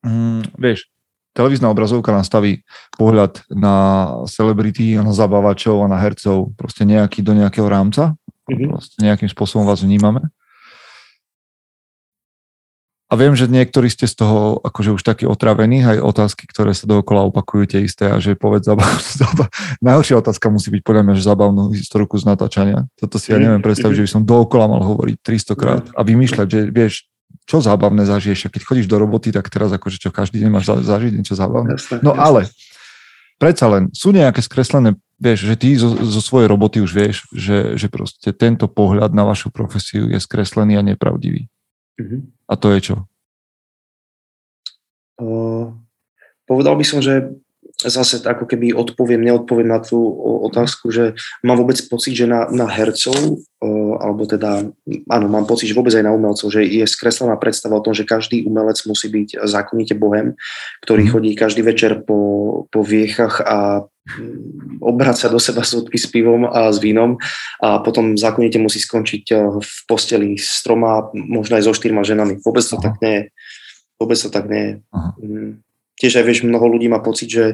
[0.00, 0.86] mm, vieš,
[1.30, 3.74] televízna obrazovka nastaví pohľad na
[4.26, 8.18] celebrity, na zabávačov a na hercov proste nejaký do nejakého rámca.
[8.50, 8.66] Mhm.
[8.74, 10.26] Proste nejakým spôsobom vás vnímame.
[13.10, 16.86] A viem, že niektorí ste z toho akože už takí otravení, aj otázky, ktoré sa
[16.86, 19.02] dookola opakujú tie isté a že povedz zabavnú.
[19.86, 22.86] Najhoršia otázka musí byť podľa mňa, že zabavnú historku z natáčania.
[22.94, 26.00] Toto si ja Mhm, neviem predstaviť, že by som dookola mal hovoriť 300 krát a
[26.06, 27.10] vymýšľať, že vieš,
[27.50, 28.46] čo zábavné zažiješ.
[28.46, 31.82] Keď chodíš do roboty, tak teraz akože čo každý deň máš za- zažiť niečo zábavné.
[32.06, 32.46] No ale
[33.42, 37.76] predsa len sú nejaké skreslené, vieš, že ty zo, zo svojej roboty už vieš, že,
[37.76, 41.46] že proste tento pohľad na vašu profesiu je skreslený a nepravdivý.
[42.00, 42.32] Mhm.
[42.48, 42.96] A to je čo?
[45.20, 45.76] Uh,
[46.48, 47.36] povedal by som, že
[47.80, 49.96] zase ako keby odpoviem, neodpoviem na tú
[50.44, 54.68] otázku, že mám vôbec pocit, že na, na hercov, uh, alebo teda,
[55.08, 58.04] áno, mám pocit, že vôbec aj na umelcov, že je skreslená predstava o tom, že
[58.04, 60.36] každý umelec musí byť zákonite bohem,
[60.84, 61.12] ktorý Mhm.
[61.12, 63.84] chodí každý večer po, po viechach a
[64.18, 67.20] mm, obraca do seba súdky s pivom a s vínom
[67.62, 72.42] a potom zákonite musí skončiť uh, v posteli s troma, možno aj so štyrma ženami.
[72.42, 72.84] Vôbec to Aha.
[72.90, 73.22] tak nie je.
[74.00, 74.72] Vôbec to tak nie je.
[74.90, 75.10] Aha.
[75.20, 75.52] Mm.
[76.00, 77.46] Tiež aj vieš, mnoho ľudí má pocit, že,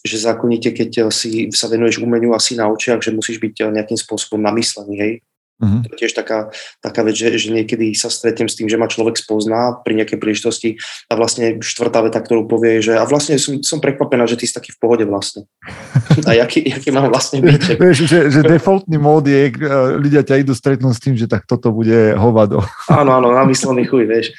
[0.00, 4.40] že zákonite, keď si sa venuješ umeniu asi na očiach, že musíš byť nejakým spôsobom
[4.40, 5.12] namyslený, hej.
[5.60, 5.84] Mhm.
[5.84, 6.48] To je tiež taká,
[6.80, 10.16] taká vec, že, že niekedy sa stretnem s tým, že ma človek spozná pri nejakej
[10.16, 10.80] príležitosti
[11.12, 14.56] a vlastne štvrtá veta, ktorú povie, že a vlastne som, som prekvapená, že ty si
[14.56, 15.44] taký v pohode vlastne.
[16.28, 17.80] A jaký, jaký mám vlastne byť?
[17.80, 21.48] Vieš, že, že defaultný mód je, e, ľudia ťa idú stretnúť s tým, že tak
[21.48, 22.60] toto bude hovado.
[22.88, 24.32] Áno, áno, namyslený chuj, vieš.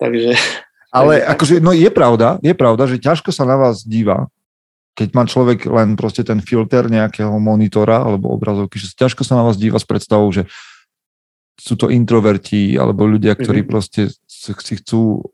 [0.00, 0.34] Takže,
[0.92, 4.28] Ale akože, no je pravda, je pravda, že ťažko sa na vás díva,
[4.92, 9.44] keď má človek len proste ten filter nejakého monitora alebo obrazovky, že ťažko sa na
[9.48, 10.44] vás díva s predstavou, že
[11.56, 13.68] sú to introverti alebo ľudia, ktorí Mhm.
[13.68, 15.24] proste si chcú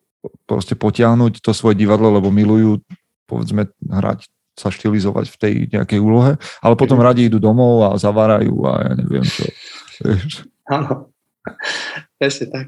[0.46, 2.82] proste potiahnuť to svoje divadlo, lebo milujú,
[3.26, 4.26] povedzme, hrať
[4.58, 7.04] sa štilizovať v tej nejakej úlohe, ale potom Mhm.
[7.06, 9.46] radi idú domov a zavárajú a ja neviem čo.
[10.66, 11.14] Áno.
[12.18, 12.66] Presne tak.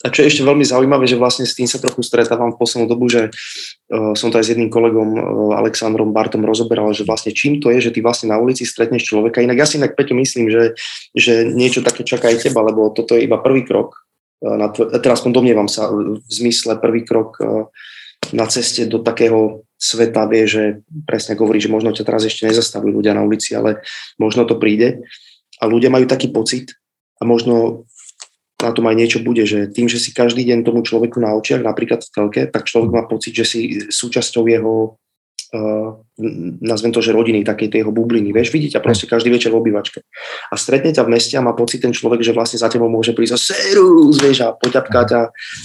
[0.00, 2.88] A čo je ešte veľmi zaujímavé, že vlastne s tým sa trochu stretávam v poslednú
[2.88, 5.22] dobu, že uh, som to aj s jedným kolegom uh,
[5.60, 9.44] Alexandrom Bartom rozoberal, že vlastne čím to je, že ty vlastne na ulici stretneš človeka.
[9.44, 10.74] Inak ja si inak Peťo myslím, že,
[11.14, 14.08] že niečo také čaká aj teba, lebo toto je iba prvý krok.
[14.42, 17.68] Uh, na tvo- teraz domnievam sa v zmysle prvý krok uh,
[18.34, 20.62] na ceste do takého sveta vie, že
[21.06, 23.82] presne hovorí, že možno ťa teraz ešte nezastavujú ľudia na ulici, ale
[24.14, 25.02] možno to príde.
[25.58, 26.74] A ľudia majú taký pocit,
[27.18, 27.86] a možno
[28.62, 31.66] na tom aj niečo bude, že tým, že si každý deň tomu človeku na očiach,
[31.66, 33.60] napríklad v telke, tak človek má pocit, že si
[33.90, 34.96] súčasťou jeho
[35.52, 35.96] uh,
[36.60, 38.36] nazvem to, že rodiny, takej tej jeho bubliny.
[38.36, 40.04] Vieš, vidíte proste každý večer v obývačke.
[40.52, 43.16] A stretne ťa v meste a má pocit ten človek, že vlastne za tebou môže
[43.16, 45.22] prísť a serus, vieš, a poťapkať a,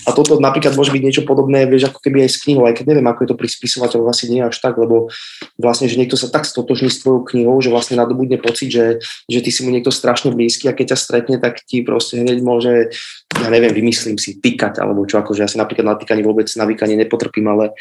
[0.08, 2.86] a toto napríklad môže byť niečo podobné, vieš, ako keby aj s knihou, aj keď
[2.96, 5.12] neviem, ako je to pri spisovateľoch, asi nie až tak, lebo
[5.60, 8.86] vlastne, že niekto sa tak stotožní s tvojou knihou, že vlastne nadobudne pocit, že,
[9.28, 12.40] že ty si mu niekto strašne blízky a keď ťa stretne, tak ti proste hneď
[12.40, 12.96] môže,
[13.36, 16.66] ja neviem, vymyslím si, týkať, alebo čo, akože ja si napríklad na týkanie vôbec na
[16.88, 17.76] nepotrpím, ale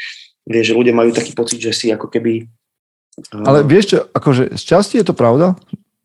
[0.47, 2.47] vieš, že ľudia majú taký pocit, že si ako keby
[3.33, 5.57] ale vieš čo, akože z časti je to pravda,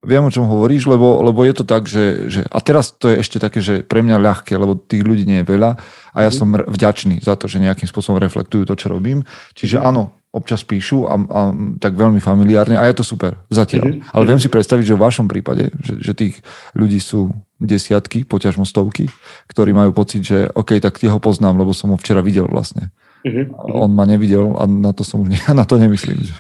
[0.01, 3.21] viem o čom hovoríš, lebo, lebo je to tak, že, že a teraz to je
[3.21, 5.77] ešte také, že pre mňa ľahké, lebo tých ľudí nie je veľa
[6.15, 6.35] a ja mm.
[6.35, 9.27] som vďačný za to, že nejakým spôsobom reflektujú to, čo robím.
[9.53, 9.83] Čiže mm.
[9.83, 11.41] áno, občas píšu a, a
[11.77, 13.99] tak veľmi familiárne a je to super zatiaľ.
[13.99, 14.15] Mm-hmm.
[14.15, 16.39] Ale viem si predstaviť, že v vašom prípade, že, že tých
[16.71, 19.11] ľudí sú desiatky, poťažmo stovky,
[19.51, 22.95] ktorí majú pocit, že OK, tak ho poznám, lebo som ho včera videl vlastne.
[23.21, 23.85] Uh-huh.
[23.85, 26.35] On ma nevidel a na to som už ne, na to nemyslím, že,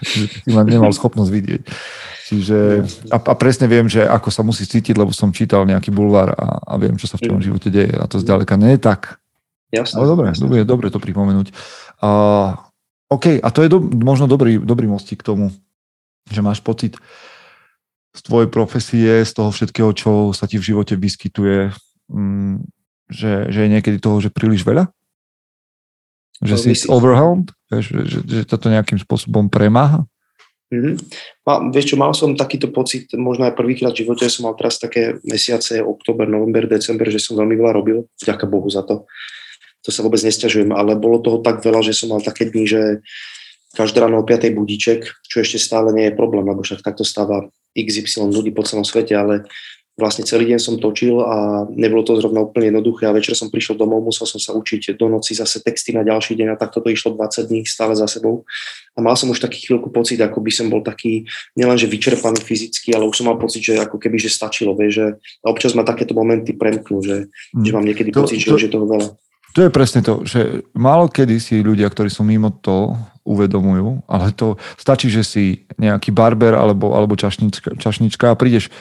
[0.45, 1.61] že ma nemal schopnosť vidieť.
[2.31, 2.57] Čiže,
[3.11, 6.63] a, a presne viem, že ako sa musí cítiť, lebo som čítal nejaký bulvár a,
[6.63, 7.45] a viem, čo sa v tom mhm.
[7.45, 7.91] živote deje.
[7.99, 9.19] A to zďaleka nie je tak.
[9.71, 9.99] Jasne.
[9.99, 11.51] Ale dobre, dobre, dobre to pripomenúť.
[11.99, 12.55] Uh,
[13.11, 15.51] OK, a to je do, možno dobrý, dobrý mostík k tomu,
[16.27, 16.95] že máš pocit
[18.11, 21.71] z tvojej profesie, z toho všetkého, čo sa ti v živote vyskytuje,
[22.11, 22.63] um,
[23.11, 24.87] že, že je niekedy toho, že príliš veľa?
[26.41, 26.89] Že si myslíš?
[26.89, 27.53] overwhelmed?
[27.69, 30.03] Že, že, že to nejakým spôsobom premáha?
[30.71, 30.95] Mm-hmm.
[31.43, 34.79] Mal, vieš čo, mal som takýto pocit, možno aj prvýkrát v živote som mal teraz
[34.79, 39.03] také mesiace, október, november, december, že som veľmi veľa robil, vďaka Bohu za to.
[39.83, 42.81] To sa vôbec nestiažujem, ale bolo toho tak veľa, že som mal také dni, že
[43.75, 44.47] každé ráno o 5.
[44.55, 48.87] budíček, čo ešte stále nie je problém, lebo však takto stáva XY ľudí po celom
[48.87, 49.47] svete, ale
[49.99, 53.75] vlastne celý deň som točil a nebolo to zrovna úplne jednoduché a večer som prišiel
[53.75, 56.87] domov, musel som sa učiť do noci zase texty na ďalší deň a takto to
[56.89, 58.47] išlo 20 dní stále za sebou.
[58.95, 61.27] A mal som už taký chvíľku pocit, ako by som bol taký
[61.59, 65.19] nielenže vyčerpaný fyzicky, ale už som mal pocit, že ako keby, že stačilo, vie, že
[65.43, 67.63] občas ma takéto momenty premknú, že, mm.
[67.67, 69.07] že mám niekedy to, pocit, to, že už je toho veľa.
[69.51, 74.33] To je presne to, že málo kedy si ľudia, ktorí sú mimo to, uvedomujú, ale
[74.33, 75.43] to stačí, že si
[75.77, 78.73] nejaký barber alebo, alebo čašnička, čašnička a prídeš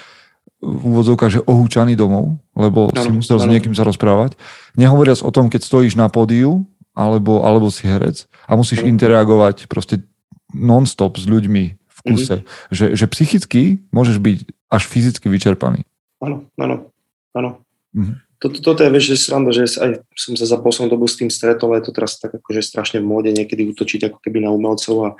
[0.61, 3.45] v úvodzovkách, že ohúčaný domov, lebo ano, si musel ano.
[3.45, 4.37] s niekým sa rozprávať.
[4.77, 8.93] Nehovoriac o tom, keď stojíš na pódiu, alebo, alebo si herec a musíš ano.
[8.93, 10.05] interagovať proste
[10.53, 12.45] non-stop s ľuďmi v kuse.
[12.45, 12.75] Mm-hmm.
[12.75, 14.39] Že, že psychicky môžeš byť
[14.69, 15.87] až fyzicky vyčerpaný.
[16.21, 16.93] Áno, áno,
[17.33, 17.51] áno.
[17.97, 18.17] Mm-hmm.
[18.41, 21.29] Toto, toto je, vieš, že sranda, že aj som sa za poslednú dobu s tým
[21.29, 24.97] stretol, je to teraz tak akože strašne v móde niekedy útočiť ako keby na umelcov
[25.05, 25.11] a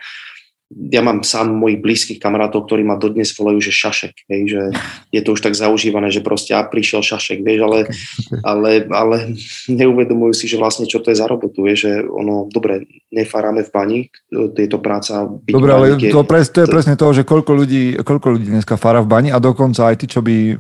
[0.71, 4.63] ja mám sám mojich blízkych kamarátov, ktorí ma dodnes volajú, že šašek, hej, že
[5.11, 7.79] je to už tak zaužívané, že proste a prišiel šašek, vieš, ale,
[8.55, 9.17] ale, ale
[9.67, 13.71] neuvedomujú si, že vlastne čo to je za robotu, vieš, že ono, dobre, nefárame v
[13.75, 14.01] bani,
[14.31, 15.27] je to práca.
[15.51, 19.03] Dobre, ale to, pres, to je presne to, že koľko ľudí, koľko ľudí dneska fára
[19.03, 20.55] v bani a dokonca aj tí, čo, by,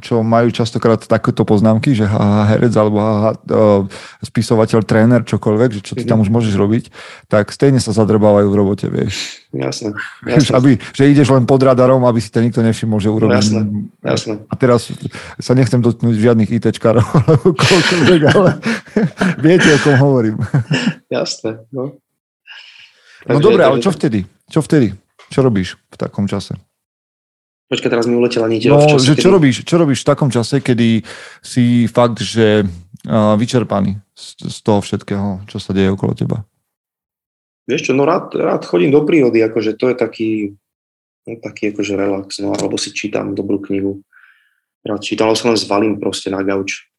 [0.00, 3.30] čo majú častokrát takéto poznámky, že ha, herec alebo ha, ha,
[4.24, 6.24] spisovateľ, tréner, čokoľvek, že čo ty tam mhm.
[6.24, 6.84] už môžeš robiť,
[7.28, 9.33] tak stejne sa zadrbávajú v robote, vieš.
[9.54, 9.94] Jasné.
[10.26, 10.52] jasné.
[10.54, 13.50] Aby, že ideš len pod radarom, aby si to nikto nevšimol, že urobíš.
[13.50, 13.60] Jasné,
[14.02, 14.34] jasné.
[14.50, 14.90] A teraz
[15.38, 17.04] sa nechcem dotknúť žiadnych ITčkárov,
[18.34, 18.50] ale
[19.44, 20.36] viete, o kom hovorím.
[21.08, 21.62] Jasné.
[21.70, 21.94] No,
[23.28, 24.26] no dobre, ale čo vtedy?
[24.50, 24.94] Čo vtedy?
[25.30, 26.58] Čo robíš v takom čase?
[27.64, 28.68] Počkaj, teraz mi uletela niť.
[28.68, 29.34] No, čase, že čo, kedy...
[29.34, 31.00] robíš, čo robíš v takom čase, kedy
[31.40, 36.44] si fakt, že uh, vyčerpaný z, z toho všetkého, čo sa deje okolo teba?
[37.64, 40.30] Vieš čo, no rád, rád chodím do prírody, akože to je taký,
[41.24, 44.04] no, taký akože relax, no alebo si čítam dobrú knihu.
[44.84, 46.92] Rád čítam, alebo sa len zvalím proste na gauč.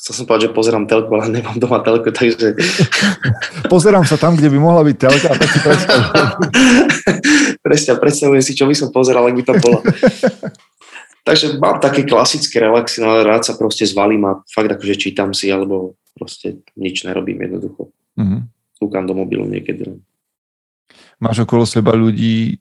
[0.00, 2.56] Chcel som povedať, že pozerám telku, ale nemám doma telku, takže...
[3.68, 5.58] Pozerám sa tam, kde by mohla byť telka a tak si.
[7.64, 9.84] Presne, predstavujem si, čo by som pozeral, ak by to bolo.
[11.28, 15.36] takže mám také klasické relaxy, no ale rád sa proste zvalím a fakt akože čítam
[15.36, 17.92] si, alebo proste nič nerobím jednoducho.
[18.16, 18.40] Mm-hmm.
[18.80, 20.00] Kúkam do mobilu niekedy.
[21.20, 22.56] Máš okolo seba ľudí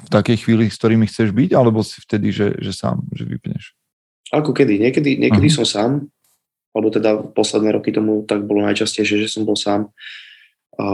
[0.00, 3.78] v takej chvíli, s ktorými chceš byť, alebo si vtedy, že, že sám, že vypneš?
[4.34, 4.82] Ako kedy?
[4.82, 5.62] Niekedy, niekedy uh-huh.
[5.62, 5.90] som sám,
[6.74, 9.90] alebo teda posledné roky tomu tak bolo najčastejšie, že som bol sám.
[10.78, 10.86] A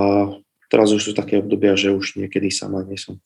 [0.72, 3.20] teraz už sú také obdobia, že už niekedy sám nie som.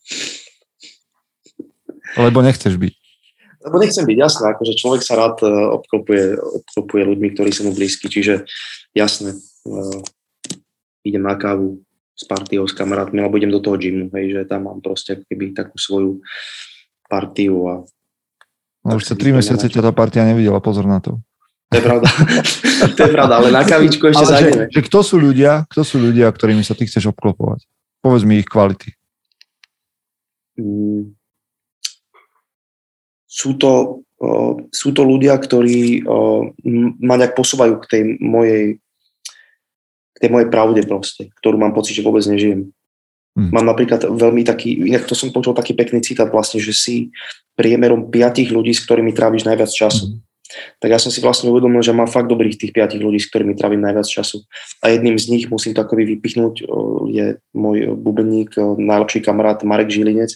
[2.19, 2.95] Lebo nechceš byť.
[3.61, 7.77] Lebo nechcem byť, jasné, akože človek sa rád e, obklopuje, obklopuje ľuďmi, ktorí sú mu
[7.77, 8.49] blízki, čiže
[8.97, 9.37] jasné,
[9.69, 10.01] uh,
[11.05, 11.85] idem na kávu
[12.21, 15.57] s partiou, s kamarátmi, alebo idem do toho gymu, hej, že tam mám proste keby
[15.57, 16.21] takú svoju
[17.09, 17.75] partiu a
[18.81, 21.21] No už sa tri mesiace ťa tá partia nevidela, pozor na to.
[21.69, 22.09] To je pravda.
[22.97, 24.65] to je pravda, ale na kavičku ešte ale zajdeme.
[24.67, 27.69] Že, že kto sú ľudia, kto sú ľudia, ktorými sa ty chceš obklopovať?
[28.01, 28.97] Povedz mi ich kvality.
[30.57, 31.13] Mm,
[33.29, 36.49] sú to, uh, sú to ľudia, ktorí uh,
[37.05, 38.81] ma nejak posúvajú k tej mojej
[40.21, 42.71] tej mojej pravde proste, ktorú mám pocit, že vôbec nežijem.
[43.35, 43.51] Hmm.
[43.57, 47.09] Mám napríklad veľmi taký, inak to som počul taký pekný citát vlastne, že si
[47.57, 50.13] priemerom piatich ľudí, s ktorými tráviš najviac času.
[50.13, 50.21] Hmm.
[50.83, 53.55] Tak ja som si vlastne uvedomil, že mám fakt dobrých tých piatich ľudí, s ktorými
[53.55, 54.43] trávim najviac času.
[54.83, 56.67] A jedným z nich, musím to akoby vypichnúť,
[57.07, 60.35] je môj bubeník, najlepší kamarát Marek Žilinec,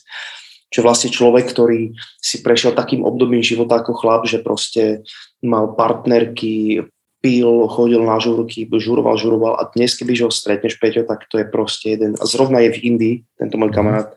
[0.70, 5.02] že vlastne človek, ktorý si prešiel takým obdobím života ako chlap, že proste
[5.42, 6.86] mal partnerky,
[7.24, 11.48] pil, chodil na žurky, žuroval, žuroval a dnes, keby ho stretneš, Peťo, tak to je
[11.48, 13.76] proste jeden, a zrovna je v Indii, tento môj mhm.
[13.80, 14.08] kamarát,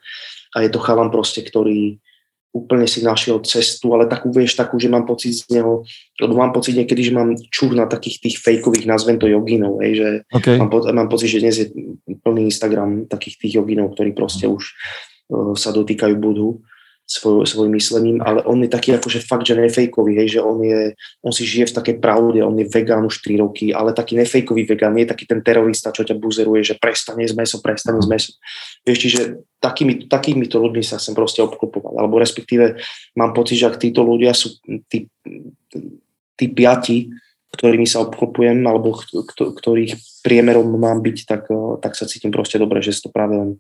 [0.51, 2.03] a je to chalan proste, ktorý
[2.51, 5.85] úplne si našiel cestu, ale takú, vieš, takú, že mám pocit z neho,
[6.17, 9.93] lebo mám pocit niekedy, že mám čúr na takých tých fejkových, nazvem to joginov, hej,
[10.01, 10.57] že okay.
[10.57, 11.67] mám, po, mám pocit, že dnes je
[12.25, 14.73] plný Instagram takých tých joginov, ktorí proste už
[15.59, 16.63] sa dotýkajú budhu
[17.07, 20.91] svoj, myslením, ale on je taký akože fakt, že nefejkový, hej, že on, je,
[21.23, 24.67] on si žije v takej pravde, on je vegán už 3 roky, ale taký nefejkový
[24.67, 28.11] vegán, nie je taký ten terorista, čo ťa buzeruje, že prestane z meso, prestane z
[28.11, 28.31] meso.
[28.83, 29.21] Vieš, čiže
[29.63, 32.75] takými, takýmito ľuďmi sa sem proste obklopovať, alebo respektíve
[33.15, 34.59] mám pocit, že ak títo ľudia sú
[34.91, 35.07] tí,
[36.35, 37.07] tí piati,
[37.55, 38.99] ktorými sa obklopujem, alebo
[39.31, 39.95] ktorých
[40.27, 41.47] priemerom mám byť, tak,
[41.79, 43.55] tak sa cítim proste dobre, že sú to práve oni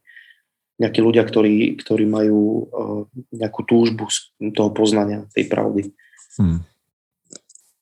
[0.77, 3.01] nejakí ľudia, ktorí, ktorí majú uh,
[3.33, 5.89] nejakú túžbu z toho poznania, tej pravdy.
[6.37, 6.61] Hmm.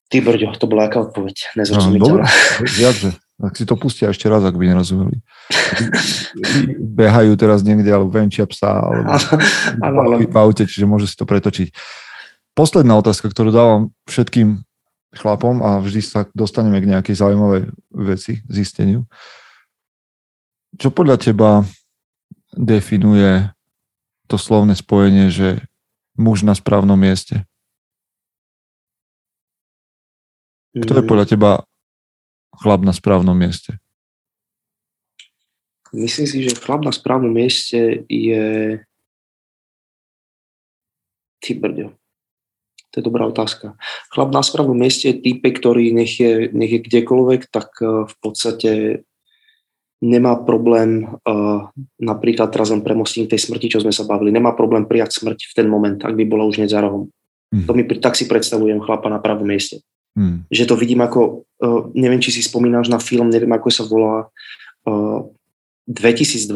[0.07, 1.59] Ty, Brďo, to bola aká odpoveď?
[1.59, 2.23] Nezrozumiteľná.
[2.23, 2.25] No, dobre,
[3.35, 5.19] Tak si to pustia ešte raz, ak by nerozumeli.
[7.03, 9.11] Behajú teraz niekde, alebo venčia psa, alebo
[9.83, 11.75] ano, v aute, čiže môže si to pretočiť.
[12.55, 14.63] Posledná otázka, ktorú dávam všetkým
[15.19, 19.03] chlapom a vždy sa dostaneme k nejakej zaujímavej veci, zisteniu.
[20.79, 21.67] Čo podľa teba
[22.55, 23.51] definuje
[24.25, 25.61] to slovné spojenie, že
[26.17, 27.45] muž na správnom mieste?
[30.75, 31.51] Kto je podľa teba
[32.51, 33.79] chlap na správnom mieste?
[35.95, 38.83] Myslím si, že chlap na správnom mieste je...
[41.39, 41.95] Ty brďo.
[42.91, 43.79] To je dobrá otázka.
[44.11, 48.15] Chlap na správnom mieste je type, ktorý nech je, nech je kdekoľvek, tak eh, v
[48.19, 48.71] podstate
[50.03, 54.83] nemá problém, uh, napríklad teraz len premostím tej smrti, čo sme sa bavili, nemá problém
[54.83, 57.07] prijať smrť v ten moment, ak by bola už hneď za rohom.
[57.55, 57.65] Mm.
[57.65, 59.79] To mi, tak si predstavujem chlapa na pravom mieste.
[60.15, 60.47] Mm.
[60.51, 64.27] Že to vidím ako, uh, neviem, či si spomínaš na film, neviem, ako sa volá,
[64.87, 65.19] uh,
[65.85, 66.49] 2012,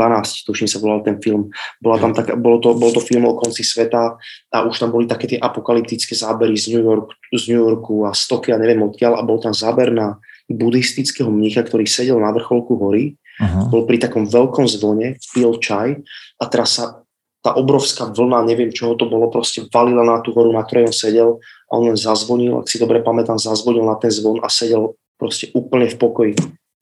[0.50, 1.54] tuším sa volal ten film.
[1.78, 4.18] Bola tam taká, bolo, to, bol to film o konci sveta
[4.50, 8.12] a už tam boli také tie apokalyptické zábery z New, York, z New Yorku a
[8.18, 10.18] stoky a neviem odkiaľ a bol tam záber na
[10.50, 13.70] buddhistického mnícha, ktorý sedel na vrcholku hory uh-huh.
[13.72, 16.02] bol pri takom veľkom zvone, pil čaj
[16.41, 17.06] a teraz sa
[17.39, 20.95] tá obrovská vlna, neviem čoho to bolo, proste valila na tú horu, na ktorej on
[20.95, 21.30] sedel
[21.72, 25.47] a on len zazvonil, ak si dobre pamätám, zazvonil na ten zvon a sedel proste
[25.56, 26.34] úplne v pokoji.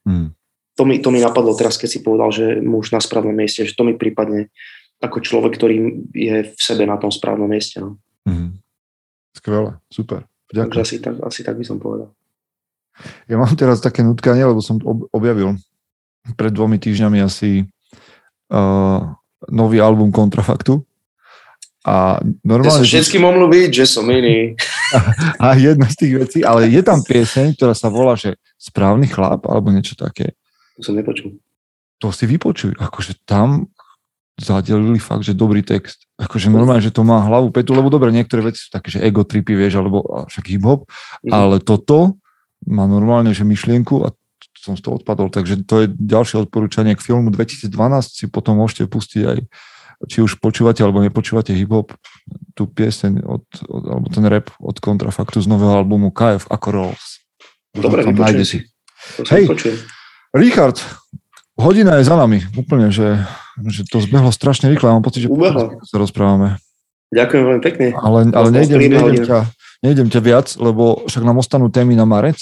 [0.02, 0.34] Hmm.
[0.78, 3.78] To, mi, to mi napadlo teraz, keď si povedal, že muž na správnom mieste, že
[3.78, 4.50] to mi prípadne
[4.98, 7.78] ako človek, ktorý je v sebe na tom správnom mieste.
[7.78, 8.02] No.
[8.26, 8.58] Hmm.
[9.38, 10.26] Skvelé, super.
[10.50, 10.74] Ďakujem.
[10.74, 12.17] Takže asi tak, asi tak by som povedal.
[13.30, 14.82] Ja mám teraz také nutkanie, lebo som
[15.14, 15.58] objavil
[16.36, 17.64] pred dvomi týždňami asi
[18.52, 19.00] uh,
[19.48, 20.82] nový album Kontrafaktu.
[21.88, 22.84] A normálne...
[22.84, 24.60] Ja všetkým mám ľúbiť, že som iný.
[24.92, 25.00] A,
[25.44, 29.46] a jedna z tých vecí, ale je tam pieseň, ktorá sa volá, že Správny chlap,
[29.48, 30.36] alebo niečo také.
[30.76, 31.40] To som nepočul.
[32.04, 32.76] To si vypočuj.
[32.76, 33.72] Akože tam
[34.38, 36.06] zadelili fakt, že dobrý text.
[36.18, 39.26] Akože normálne, že to má hlavu petu, lebo dobre, niektoré veci sú také, že ego
[39.26, 40.86] tripy, vieš, alebo však hip-hop,
[41.26, 41.34] mm.
[41.34, 42.22] ale toto
[42.68, 44.12] má normálne, že myšlienku a
[44.60, 45.32] som z toho odpadol.
[45.32, 47.72] Takže to je ďalšie odporúčanie k filmu 2012.
[48.12, 49.40] Si potom môžete pustiť aj
[50.06, 51.90] či už počúvate alebo nepočúvate hip-hop,
[52.54, 57.26] tú pieseň od, od, alebo ten rap od Kontrafaktu z nového albumu KF ako Rolls.
[57.74, 58.60] Dobre, vypočujem si.
[59.26, 59.50] Hej,
[60.38, 60.78] Richard,
[61.58, 62.46] hodina je za nami.
[62.54, 63.26] Úplne, že,
[63.66, 64.94] že to zbehlo strašne rýchle.
[64.94, 65.34] Mám pocit, že
[65.90, 66.62] sa rozprávame.
[67.10, 67.86] Ďakujem veľmi pekne.
[67.98, 69.40] Ale, ale nejdem, nejdem, ťa,
[69.82, 72.38] nejdem ťa viac, lebo však nám ostanú témy na marec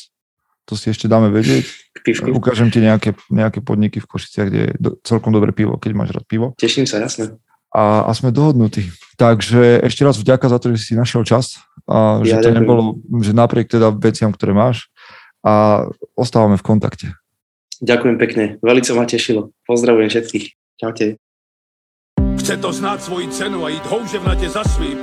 [0.65, 1.65] to si ešte dáme vedieť.
[2.01, 2.33] Pivku.
[2.33, 6.09] Ukážem ti nejaké, nejaké podniky v Košiciach, kde je do, celkom dobré pivo, keď máš
[6.13, 6.57] rád pivo.
[6.57, 7.37] Teším sa, jasné.
[7.73, 8.89] A, a sme dohodnutí.
[9.17, 12.57] Takže ešte raz vďaka za to, že si našiel čas a že Ja to ďakujem.
[12.61, 12.81] nebolo,
[13.21, 14.89] že napriek teda veciam, ktoré máš
[15.45, 15.85] a
[16.17, 17.07] ostávame v kontakte.
[17.83, 19.51] Ďakujem pekne, veľmi ma tešilo.
[19.67, 20.45] Pozdravujem všetkých.
[20.79, 21.19] Čaute.
[22.39, 24.97] Chce to znát svoji cenu a jít houževnatě za svým.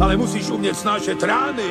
[0.00, 1.70] Ale musíš umět snášet rány.